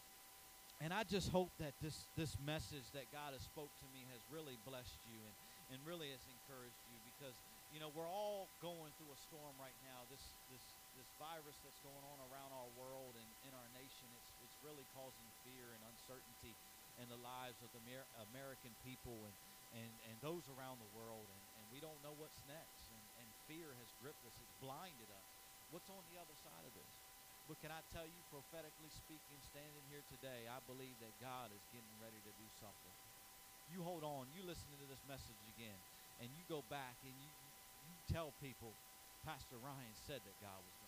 and 0.82 0.90
I 0.90 1.06
just 1.06 1.30
hope 1.30 1.54
that 1.62 1.78
this 1.78 2.10
this 2.18 2.34
message 2.42 2.90
that 2.98 3.06
God 3.14 3.38
has 3.38 3.46
spoke 3.46 3.70
to 3.70 3.88
me 3.94 4.02
has 4.10 4.22
really 4.34 4.58
blessed 4.66 4.98
you 5.06 5.22
and 5.22 5.36
and 5.72 5.78
really 5.86 6.10
has 6.10 6.22
encouraged 6.26 6.82
you 6.90 6.98
because 7.06 7.38
you 7.70 7.80
know 7.80 7.94
we're 7.94 8.10
all 8.10 8.50
going 8.62 8.92
through 8.98 9.14
a 9.14 9.20
storm 9.30 9.54
right 9.62 9.78
now. 9.86 10.06
This 10.10 10.22
this 10.50 10.66
this 10.94 11.10
virus 11.18 11.58
that's 11.62 11.82
going 11.82 12.06
on 12.06 12.22
around 12.30 12.54
our 12.54 12.70
world 12.78 13.18
and 13.18 13.30
in 13.44 13.54
our 13.54 13.70
nation, 13.74 14.10
it's, 14.14 14.32
it's 14.42 14.58
really 14.62 14.86
causing 14.94 15.26
fear 15.42 15.74
and 15.74 15.82
uncertainty 15.86 16.54
in 17.02 17.10
the 17.10 17.18
lives 17.18 17.62
of 17.66 17.74
the 17.74 17.82
Amer- 17.90 18.10
American 18.30 18.78
people 18.86 19.26
and, 19.26 19.36
and, 19.74 19.92
and 20.10 20.16
those 20.22 20.46
around 20.50 20.78
the 20.78 20.92
world. 20.94 21.26
And, 21.30 21.44
and 21.58 21.66
we 21.74 21.82
don't 21.82 21.98
know 22.06 22.14
what's 22.14 22.42
next. 22.46 22.86
And, 22.94 23.06
and 23.26 23.28
fear 23.50 23.74
has 23.82 23.90
gripped 23.98 24.24
us, 24.26 24.38
it's 24.38 24.58
blinded 24.62 25.10
us. 25.10 25.28
What's 25.74 25.90
on 25.90 26.06
the 26.14 26.22
other 26.22 26.38
side 26.38 26.66
of 26.66 26.74
this? 26.78 26.94
But 27.50 27.60
can 27.60 27.74
I 27.76 27.84
tell 27.92 28.08
you, 28.08 28.22
prophetically 28.32 28.88
speaking, 28.94 29.42
standing 29.44 29.84
here 29.92 30.06
today, 30.08 30.48
I 30.48 30.64
believe 30.64 30.96
that 31.04 31.12
God 31.20 31.52
is 31.52 31.64
getting 31.76 31.96
ready 32.00 32.22
to 32.24 32.34
do 32.40 32.48
something. 32.62 32.96
You 33.68 33.84
hold 33.84 34.06
on, 34.06 34.32
you 34.32 34.46
listen 34.48 34.72
to 34.80 34.88
this 34.88 35.04
message 35.10 35.42
again, 35.52 35.76
and 36.24 36.32
you 36.32 36.44
go 36.48 36.64
back 36.72 36.96
and 37.04 37.12
you, 37.20 37.30
you 37.84 37.96
tell 38.08 38.32
people, 38.40 38.72
Pastor 39.28 39.60
Ryan 39.60 39.96
said 40.08 40.24
that 40.24 40.38
God 40.40 40.60
was 40.62 40.83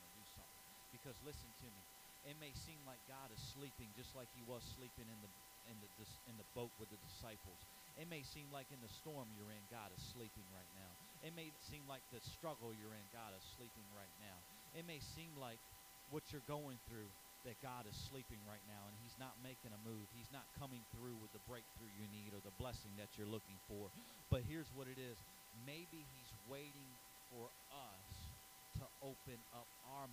because 0.95 1.19
listen 1.27 1.51
to 1.59 1.67
me, 1.75 1.83
it 2.23 2.39
may 2.39 2.55
seem 2.55 2.79
like 2.87 3.03
God 3.05 3.29
is 3.35 3.41
sleeping 3.51 3.91
just 3.93 4.15
like 4.15 4.31
he 4.31 4.41
was 4.47 4.63
sleeping 4.79 5.11
in 5.11 5.19
the 5.19 5.31
in 5.67 5.77
the 5.83 5.89
in 6.31 6.35
the 6.39 6.47
boat 6.55 6.71
with 6.79 6.87
the 6.87 6.99
disciples. 7.03 7.59
It 7.99 8.07
may 8.07 8.23
seem 8.23 8.47
like 8.51 8.71
in 8.71 8.79
the 8.79 8.91
storm 8.91 9.27
you're 9.35 9.51
in, 9.51 9.63
God 9.67 9.91
is 9.91 10.03
sleeping 10.15 10.47
right 10.55 10.69
now. 10.75 10.91
It 11.23 11.35
may 11.35 11.51
seem 11.67 11.83
like 11.87 12.03
the 12.11 12.23
struggle 12.23 12.71
you're 12.71 12.95
in, 12.95 13.07
God 13.11 13.35
is 13.35 13.43
sleeping 13.55 13.87
right 13.91 14.11
now. 14.19 14.39
It 14.75 14.83
may 14.87 14.99
seem 14.99 15.31
like 15.35 15.59
what 16.11 16.23
you're 16.31 16.45
going 16.47 16.79
through 16.87 17.07
that 17.47 17.61
God 17.61 17.85
is 17.85 17.95
sleeping 18.09 18.41
right 18.43 18.61
now 18.65 18.89
and 18.89 18.97
he's 19.05 19.15
not 19.21 19.37
making 19.45 19.71
a 19.71 19.79
move. 19.85 20.09
He's 20.17 20.33
not 20.33 20.49
coming 20.57 20.81
through 20.91 21.15
with 21.21 21.31
the 21.31 21.41
breakthrough 21.45 21.93
you 21.93 22.09
need 22.09 22.33
or 22.33 22.41
the 22.41 22.53
blessing 22.57 22.97
that 22.97 23.13
you're 23.15 23.29
looking 23.29 23.61
for. 23.69 23.93
But 24.33 24.43
here's 24.49 24.69
what 24.73 24.89
it 24.89 24.97
is. 24.97 25.15
Maybe 25.63 26.03
he's 26.03 26.33
waiting 26.49 26.89
for 27.29 27.53
us 27.69 28.09
to 28.81 28.85
open 28.99 29.39
up 29.55 29.69
our 29.87 30.09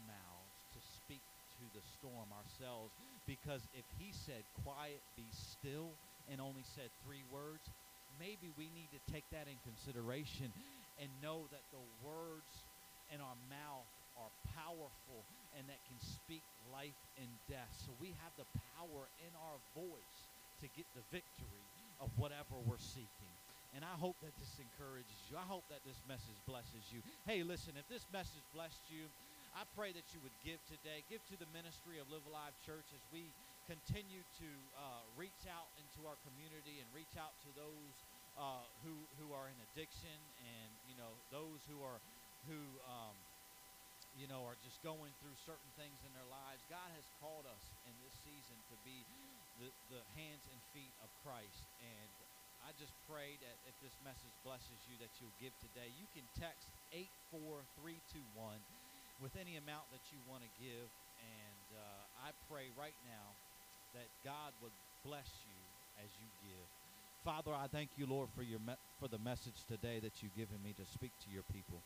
mouths 0.73 0.89
speak 1.05 1.21
to 1.59 1.65
the 1.77 1.85
storm 1.99 2.29
ourselves 2.33 2.93
because 3.27 3.63
if 3.77 3.85
he 3.99 4.13
said 4.13 4.43
quiet 4.65 5.01
be 5.17 5.27
still 5.33 5.93
and 6.31 6.41
only 6.41 6.65
said 6.75 6.89
three 7.05 7.23
words 7.33 7.69
maybe 8.19 8.49
we 8.57 8.73
need 8.73 8.89
to 8.93 9.03
take 9.13 9.25
that 9.33 9.47
in 9.49 9.59
consideration 9.63 10.49
and 11.01 11.09
know 11.21 11.45
that 11.53 11.65
the 11.73 11.85
words 12.01 12.65
in 13.13 13.21
our 13.21 13.39
mouth 13.49 13.89
are 14.17 14.33
powerful 14.57 15.25
and 15.57 15.69
that 15.69 15.81
can 15.89 15.99
speak 16.01 16.45
life 16.73 16.99
and 17.21 17.29
death 17.49 17.73
so 17.85 17.93
we 18.01 18.17
have 18.25 18.33
the 18.41 18.49
power 18.77 19.09
in 19.21 19.33
our 19.37 19.59
voice 19.77 20.19
to 20.61 20.67
get 20.73 20.89
the 20.97 21.05
victory 21.13 21.67
of 22.01 22.09
whatever 22.17 22.57
we're 22.65 22.81
seeking 22.81 23.33
and 23.73 23.81
I 23.89 23.97
hope 23.97 24.21
that 24.21 24.37
this 24.37 24.53
encourages 24.61 25.17
you. 25.33 25.41
I 25.41 25.49
hope 25.49 25.65
that 25.73 25.81
this 25.89 25.97
message 26.05 26.37
blesses 26.45 26.93
you. 26.93 27.01
Hey, 27.25 27.41
listen, 27.41 27.73
if 27.81 27.89
this 27.89 28.05
message 28.13 28.45
blessed 28.53 28.85
you, 28.93 29.09
I 29.53 29.69
pray 29.77 29.93
that 29.93 30.17
you 30.17 30.21
would 30.25 30.33
give 30.41 30.65
today. 30.65 31.05
Give 31.12 31.21
to 31.29 31.37
the 31.37 31.49
ministry 31.53 32.01
of 32.01 32.09
Live 32.09 32.25
Alive 32.25 32.57
Church 32.65 32.88
as 32.97 33.05
we 33.12 33.29
continue 33.69 34.25
to 34.41 34.51
uh, 34.73 35.05
reach 35.12 35.45
out 35.45 35.69
into 35.77 36.09
our 36.09 36.17
community 36.25 36.81
and 36.81 36.88
reach 36.97 37.21
out 37.21 37.37
to 37.45 37.53
those 37.53 37.95
uh, 38.41 38.65
who 38.81 38.97
who 39.21 39.37
are 39.37 39.53
in 39.53 39.59
addiction 39.69 40.17
and 40.41 40.71
you 40.88 40.97
know 40.97 41.21
those 41.29 41.61
who 41.69 41.85
are 41.85 42.01
who 42.49 42.81
um, 42.88 43.12
you 44.17 44.25
know 44.25 44.41
are 44.49 44.57
just 44.65 44.81
going 44.81 45.12
through 45.21 45.37
certain 45.45 45.69
things 45.77 46.01
in 46.01 46.17
their 46.17 46.27
lives. 46.33 46.65
God 46.73 46.88
has 46.97 47.05
called 47.21 47.45
us 47.45 47.77
in 47.85 47.93
this 48.01 48.17
season 48.25 48.57
to 48.73 48.77
be 48.88 49.05
the, 49.61 49.69
the 49.93 50.01
hands 50.17 50.49
and 50.49 50.65
feet 50.73 50.97
of 51.05 51.12
Christ, 51.21 51.69
and 51.77 52.09
I 52.65 52.73
just 52.81 52.97
pray 53.05 53.37
that 53.45 53.61
if 53.69 53.77
this 53.85 54.01
message 54.01 54.33
blesses 54.41 54.81
you, 54.88 54.97
that 55.05 55.12
you'll 55.21 55.37
give 55.37 55.53
today. 55.61 55.93
You 55.93 56.09
can 56.17 56.25
text 56.41 56.73
84321 56.88 58.65
with 59.23 59.39
any 59.39 59.55
amount 59.55 59.87
that 59.95 60.03
you 60.11 60.19
want 60.27 60.43
to 60.43 60.51
give. 60.59 60.91
And 61.23 61.79
uh, 61.79 62.27
I 62.27 62.35
pray 62.51 62.75
right 62.75 62.99
now 63.07 63.39
that 63.95 64.11
God 64.27 64.51
would 64.59 64.75
bless 65.07 65.31
you 65.47 65.59
as 66.03 66.11
you 66.19 66.27
give. 66.43 66.67
Father, 67.23 67.55
I 67.55 67.71
thank 67.71 67.95
you, 67.95 68.11
Lord, 68.11 68.29
for 68.35 68.43
your 68.43 68.59
me- 68.59 68.83
for 68.99 69.07
the 69.07 69.23
message 69.23 69.63
today 69.71 70.03
that 70.03 70.23
you've 70.23 70.35
given 70.35 70.59
me 70.59 70.75
to 70.75 70.85
speak 70.85 71.15
to 71.23 71.31
your 71.31 71.47
people. 71.55 71.79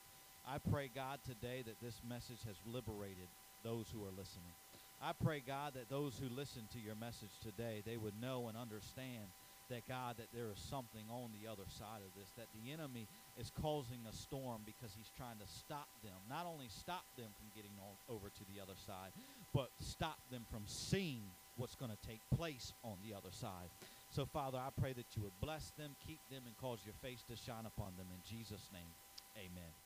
I 0.48 0.56
pray, 0.56 0.88
God, 0.88 1.20
today 1.28 1.60
that 1.68 1.76
this 1.84 2.00
message 2.08 2.40
has 2.48 2.56
liberated 2.64 3.28
those 3.62 3.84
who 3.92 4.00
are 4.00 4.14
listening. 4.16 4.56
I 5.02 5.12
pray, 5.12 5.42
God, 5.44 5.74
that 5.74 5.90
those 5.90 6.16
who 6.16 6.32
listen 6.32 6.64
to 6.72 6.80
your 6.80 6.94
message 6.96 7.36
today, 7.42 7.82
they 7.84 7.98
would 7.98 8.16
know 8.16 8.48
and 8.48 8.56
understand 8.56 9.28
that 9.70 9.88
God, 9.88 10.16
that 10.18 10.28
there 10.32 10.50
is 10.52 10.58
something 10.58 11.04
on 11.10 11.30
the 11.32 11.50
other 11.50 11.66
side 11.68 12.02
of 12.06 12.14
this, 12.14 12.30
that 12.36 12.46
the 12.54 12.72
enemy 12.72 13.06
is 13.38 13.50
causing 13.50 14.00
a 14.08 14.12
storm 14.12 14.62
because 14.64 14.94
he's 14.96 15.10
trying 15.16 15.38
to 15.38 15.48
stop 15.48 15.88
them. 16.02 16.16
Not 16.28 16.46
only 16.46 16.68
stop 16.68 17.04
them 17.16 17.30
from 17.36 17.48
getting 17.54 17.74
on, 17.78 17.94
over 18.08 18.28
to 18.28 18.44
the 18.52 18.60
other 18.62 18.78
side, 18.86 19.10
but 19.52 19.70
stop 19.80 20.18
them 20.30 20.44
from 20.50 20.62
seeing 20.66 21.24
what's 21.56 21.74
going 21.74 21.90
to 21.90 22.08
take 22.08 22.20
place 22.34 22.72
on 22.84 22.96
the 23.02 23.16
other 23.16 23.30
side. 23.30 23.70
So, 24.10 24.26
Father, 24.26 24.58
I 24.58 24.68
pray 24.78 24.92
that 24.92 25.16
you 25.16 25.22
would 25.22 25.40
bless 25.40 25.72
them, 25.78 25.96
keep 26.06 26.20
them, 26.30 26.42
and 26.46 26.56
cause 26.56 26.80
your 26.84 26.94
face 27.02 27.22
to 27.28 27.36
shine 27.36 27.66
upon 27.66 27.96
them. 27.96 28.06
In 28.12 28.22
Jesus' 28.24 28.70
name, 28.72 28.92
amen. 29.36 29.85